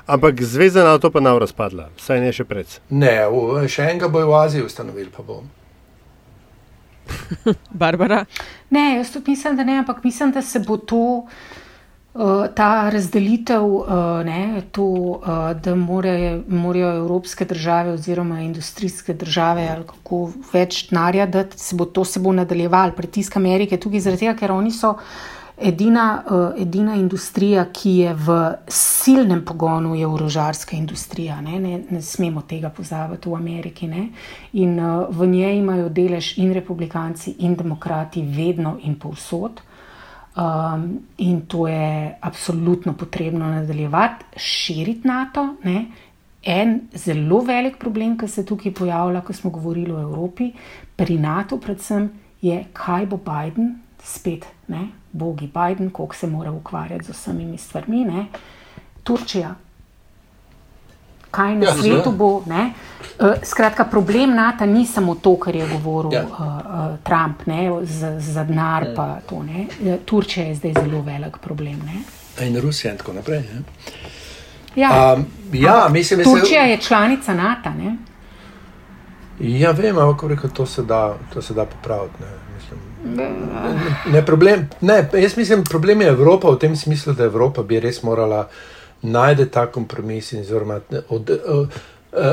Ampak 0.06 0.42
zveza 0.42 0.84
na 0.84 0.98
to 0.98 1.10
pa 1.10 1.20
nav 1.20 1.38
razpadla, 1.38 1.88
saj 1.96 2.20
ne 2.20 2.30
še 2.32 2.44
pred. 2.44 2.78
Ne, 2.92 3.16
v, 3.32 3.64
še 3.72 3.88
enega 3.88 4.10
bo 4.12 4.22
v 4.28 4.36
Aziji 4.36 4.66
ustanovil, 4.66 5.08
pa 5.10 5.24
bom. 5.26 5.48
Barbara? 7.82 8.24
Ne, 8.70 8.98
jaz 8.98 9.10
tudi 9.14 9.32
mislim, 9.32 9.56
da 9.56 9.64
ne, 9.64 9.78
ampak 9.80 10.04
mislim, 10.04 10.32
da 10.32 10.42
se 10.42 10.60
bo 10.60 10.76
to. 10.76 11.24
Uh, 12.14 12.46
ta 12.54 12.90
razdelitev, 12.90 13.64
uh, 13.64 13.86
ne, 14.24 14.62
to, 14.72 14.84
uh, 14.84 15.60
da 15.62 15.74
morajo 15.74 16.90
evropske 16.96 17.44
države 17.44 17.92
oziroma 17.92 18.40
industrijske 18.40 19.14
države 19.14 19.68
ali 19.72 19.86
kako 19.86 20.30
več 20.52 20.90
denarja 20.90 21.26
dati, 21.26 21.58
se 21.58 21.76
bo 21.76 21.84
to 21.84 22.04
se 22.04 22.20
bo 22.20 22.32
nadaljevalo, 22.32 22.92
pritisk 22.92 23.36
Amerike, 23.36 23.80
tudi 23.80 24.00
zaradi 24.00 24.20
tega, 24.20 24.36
ker 24.38 24.52
oni 24.52 24.70
so 24.70 24.94
edina, 25.58 26.22
uh, 26.30 26.62
edina 26.62 26.94
industrija, 26.94 27.66
ki 27.72 27.96
je 27.96 28.14
v 28.14 28.38
silnem 28.68 29.42
pogonu, 29.44 29.98
je 29.98 30.06
orožarska 30.06 30.76
industrija. 30.76 31.40
Ne, 31.40 31.58
ne, 31.58 31.82
ne 31.90 32.02
smemo 32.02 32.46
tega 32.46 32.70
pozabiti 32.70 33.28
v 33.28 33.34
Ameriki. 33.42 33.90
Ne, 33.90 34.08
in 34.52 34.78
uh, 34.78 35.10
v 35.10 35.32
njej 35.34 35.58
imajo 35.58 35.88
delež 35.88 36.36
in 36.38 36.54
republikanci 36.54 37.34
in 37.38 37.58
demokrati 37.58 38.22
vedno 38.22 38.78
in 38.86 38.94
povsod. 38.94 39.66
Um, 40.34 40.98
in 41.18 41.46
to 41.46 41.68
je 41.68 42.18
absolutno 42.20 42.92
potrebno 42.92 43.46
nadaljevati, 43.46 44.24
širiti 44.36 45.08
NATO. 45.08 45.54
Ne? 45.64 45.84
En 46.42 46.80
zelo 46.94 47.38
velik 47.40 47.78
problem, 47.78 48.18
ki 48.18 48.28
se 48.28 48.44
tukaj 48.46 48.74
pojavlja, 48.74 49.20
ko 49.20 49.32
smo 49.32 49.50
govorili 49.50 49.92
o 49.92 50.00
Evropi, 50.00 50.50
pri 50.96 51.18
NATO, 51.18 51.56
predvsem, 51.56 52.10
je, 52.42 52.64
kaj 52.72 53.06
bo 53.06 53.16
Biden, 53.16 53.76
spet, 54.02 54.46
ne? 54.68 54.88
bogi 55.12 55.46
Biden, 55.46 55.90
koliko 55.90 56.14
se 56.14 56.26
mora 56.26 56.52
ukvarjati 56.52 57.04
z 57.04 57.14
vsemi 57.14 57.58
stvarmi, 57.58 58.04
ne? 58.04 58.26
Turčija. 59.02 59.54
Kaj 61.34 61.54
na 61.58 61.66
ja, 61.66 61.74
svetu 61.74 62.12
bo? 62.12 62.42
Ne? 62.46 62.72
Uh, 63.18 63.34
skratka, 63.42 63.84
problem 63.84 64.34
NATO 64.34 64.66
ni 64.66 64.86
samo 64.86 65.14
to, 65.14 65.36
kar 65.36 65.56
je 65.56 65.66
govoril 65.72 66.12
ja. 66.12 66.22
uh, 66.22 66.40
uh, 66.40 66.96
Trump, 67.04 67.46
ne, 67.46 67.68
za, 67.82 68.14
za 68.20 68.44
denar 68.44 68.86
pa 68.96 69.20
to. 69.28 69.42
Ne. 69.42 69.66
Turčija 70.04 70.46
je 70.46 70.54
zdaj 70.54 70.74
zelo 70.82 71.02
velik 71.02 71.38
problem. 71.42 71.82
Ne. 71.86 72.02
In 72.46 72.60
Rusija 72.60 72.92
in 72.92 72.98
tako 72.98 73.12
naprej. 73.12 73.40
Ne? 73.40 73.62
Ja, 74.74 75.14
Um, 75.16 75.26
ja, 75.52 75.88
mislim, 75.90 76.18
da 76.18 76.24
Turčija 76.24 76.62
je 76.62 76.80
članica 76.80 77.34
NATO. 77.34 77.70
Ne. 77.70 77.96
Ja, 79.40 79.70
vem, 79.70 79.98
ampak 79.98 80.30
rekel, 80.30 80.50
to, 80.50 80.66
se 80.66 80.82
da, 80.82 81.16
to 81.32 81.42
se 81.42 81.54
da 81.54 81.64
popraviti. 81.64 82.14
Ne, 82.20 82.26
mislim, 82.54 82.80
ne, 84.12 84.26
problem, 84.26 84.68
ne, 84.80 85.10
jaz 85.12 85.36
mislim, 85.36 85.64
problem 85.64 86.00
je 86.00 86.08
Evropa 86.08 86.50
v 86.50 86.58
tem 86.58 86.76
smislu, 86.76 87.12
da 87.12 87.24
Evropa 87.24 87.62
bi 87.62 87.80
res 87.80 88.02
morala 88.02 88.48
najti 89.04 89.46
ta 89.50 89.66
kompromis 89.66 90.32
in 90.32 90.40
oziroma 90.40 90.80
od, 91.08 91.30
od, 91.46 91.68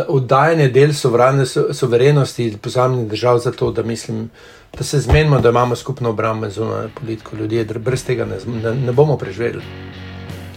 oddajanje 0.07 0.69
del 0.69 0.93
sovrane, 0.93 1.45
soverenosti 1.73 2.57
posameznih 2.61 3.09
držav 3.09 3.39
za 3.39 3.51
to, 3.51 3.71
da, 3.71 3.83
mislim, 3.83 4.29
da 4.77 4.83
se 4.83 4.99
zmenimo, 4.99 5.39
da 5.39 5.49
imamo 5.49 5.75
skupno 5.75 6.09
obrambo 6.09 6.45
in 6.45 6.51
zunanjo 6.51 6.89
politiko. 6.99 7.35
Ljudje 7.35 7.63
brez 7.63 8.05
tega 8.05 8.25
ne, 8.25 8.37
ne, 8.63 8.75
ne 8.75 8.91
bomo 8.91 9.17
preživeli. 9.17 9.63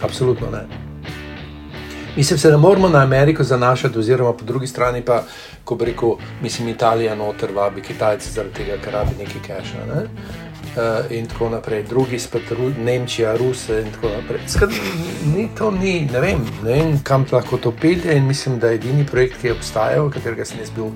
Absolutno 0.03 0.51
ne. 0.51 0.67
Mislim, 2.17 2.39
se 2.39 2.51
ne 2.51 2.57
moramo 2.57 2.89
na 2.89 2.99
Ameriko 3.03 3.45
zanašati, 3.45 3.99
oziroma 3.99 4.33
po 4.33 4.45
drugi 4.45 4.67
strani 4.67 5.03
pa, 5.03 5.23
ko 5.65 5.75
bi 5.75 5.85
rekel, 5.85 6.11
mislim, 6.43 6.69
Italija 6.69 7.15
noter 7.15 7.53
vabi 7.53 7.83
Kitajce 7.83 8.31
zaradi 8.31 8.55
tega, 8.55 8.77
ker 8.85 8.93
rabi 8.93 9.11
nekaj 9.19 9.43
keša. 9.47 9.87
Ne? 9.95 10.07
Uh, 10.75 11.11
in 11.11 11.27
tako 11.31 11.49
naprej, 11.49 11.83
drugi 11.87 12.19
spet 12.19 12.43
Nemčija, 12.85 13.37
Ruse 13.37 13.81
in 13.81 13.93
tako 13.93 14.09
naprej. 14.09 14.41
Skrat, 14.47 14.71
ni 15.37 15.49
to, 15.59 15.71
ni, 15.71 16.09
ne 16.13 16.21
vem, 16.21 16.41
ne 16.65 16.73
vem, 16.73 16.97
kam 17.03 17.27
lahko 17.33 17.57
to 17.57 17.71
pelje 17.71 18.17
in 18.17 18.27
mislim, 18.27 18.59
da 18.59 18.73
je 18.73 18.75
edini 18.75 19.07
projekt, 19.07 19.39
ki 19.41 19.47
je 19.47 19.53
obstajal, 19.55 20.11
katerega 20.11 20.45
sem 20.45 20.59
jaz 20.59 20.73
bil 20.75 20.91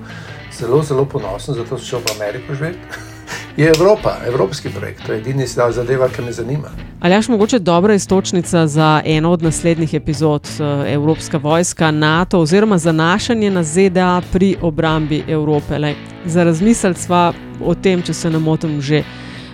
zelo, 0.51 0.83
zelo 0.83 1.05
ponosen, 1.05 1.55
zato 1.55 1.77
sem 1.77 1.87
šel 1.87 1.99
v 1.99 2.17
Ameriko 2.17 2.55
živeti. 2.59 2.79
Je 3.57 3.67
Evropa, 3.67 4.17
evropski 4.27 4.69
projekt, 4.69 5.05
to 5.05 5.13
je 5.13 5.19
edini 5.19 5.47
zadeva, 5.47 6.07
ki 6.09 6.21
me 6.21 6.31
zanima. 6.31 6.69
Ali 6.99 7.13
je 7.13 7.21
mogoče 7.29 7.59
dobra 7.59 7.93
istočnica 7.93 8.67
za 8.67 9.01
eno 9.05 9.31
od 9.31 9.41
naslednjih 9.41 9.93
epizod 9.93 10.47
Evropska 10.87 11.37
vojska, 11.37 11.91
NATO 11.91 12.39
oziroma 12.39 12.77
zanašanje 12.77 13.51
na 13.51 13.63
ZDA 13.63 14.21
pri 14.31 14.55
obrambi 14.61 15.23
Evrope? 15.27 15.77
Lej, 15.77 15.95
za 16.25 16.43
razmisel 16.43 16.93
sva 16.93 17.33
o 17.65 17.75
tem, 17.75 18.01
če 18.01 18.13
se 18.13 18.29
ne 18.29 18.39
motim, 18.39 18.81
že 18.81 19.03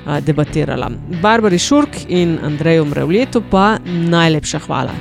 a, 0.05 0.19
debatirala. 0.19 0.89
Barbari 1.21 1.59
Šurk 1.59 1.89
in 2.07 2.39
Andreju 2.43 2.85
Mrevljetu 2.85 3.43
pa 3.51 3.77
najlepša 3.85 4.59
hvala. 4.59 4.91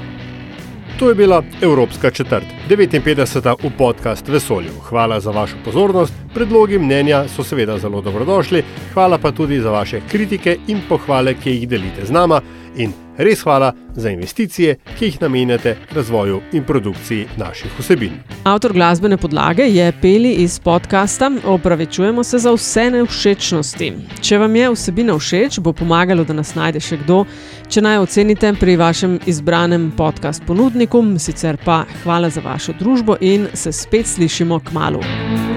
To 0.98 1.08
je 1.08 1.14
bila 1.14 1.42
Evropska 1.62 2.10
četrt, 2.10 2.46
59. 2.68 3.56
v 3.62 3.70
podkastu 3.78 4.32
Vesolju. 4.32 4.70
Hvala 4.88 5.20
za 5.20 5.30
vašo 5.30 5.56
pozornost, 5.64 6.14
predlogi 6.34 6.78
mnenja 6.78 7.24
so 7.28 7.44
seveda 7.44 7.78
zelo 7.78 8.00
dobrodošli, 8.00 8.62
hvala 8.94 9.18
pa 9.18 9.32
tudi 9.32 9.60
za 9.60 9.70
vaše 9.70 10.00
kritike 10.10 10.56
in 10.68 10.80
pohvale, 10.88 11.34
ki 11.34 11.50
jih 11.50 11.68
delite 11.68 12.06
z 12.06 12.10
nama. 12.10 12.40
In 12.76 12.92
res 13.18 13.42
hvala 13.42 13.72
za 13.94 14.10
investicije, 14.10 14.76
ki 14.98 15.04
jih 15.04 15.20
namenjate 15.20 15.76
razvoju 15.94 16.40
in 16.52 16.64
produkciji 16.64 17.26
naših 17.36 17.70
vsebin. 17.78 18.12
Avtor 18.44 18.72
glasbene 18.72 19.16
podlage 19.16 19.62
je 19.62 19.92
Peli 20.02 20.32
iz 20.32 20.58
podcasta. 20.58 21.30
Opravičujemo 21.44 22.24
se 22.24 22.38
za 22.38 22.52
vse 22.52 22.90
nevšečnosti. 22.90 23.92
Če 24.20 24.38
vam 24.38 24.56
je 24.56 24.70
vsebina 24.74 25.18
všeč, 25.18 25.60
bo 25.60 25.72
pomagalo, 25.72 26.24
da 26.24 26.34
nas 26.34 26.54
najde 26.54 26.82
še 26.82 26.98
kdo. 27.04 27.24
Če 27.68 27.80
naj 27.80 28.02
ocenite 28.02 28.52
pri 28.60 28.76
vašem 28.76 29.18
izbranem 29.26 29.92
podcast 29.96 30.42
ponudniku, 30.46 31.04
sicer 31.18 31.56
pa 31.64 31.84
hvala 32.02 32.30
za 32.30 32.42
vašo 32.42 32.74
družbo 32.78 33.16
in 33.20 33.46
se 33.54 33.72
spet 33.72 34.10
slišimo 34.10 34.60
k 34.60 34.74
malu. 34.74 35.53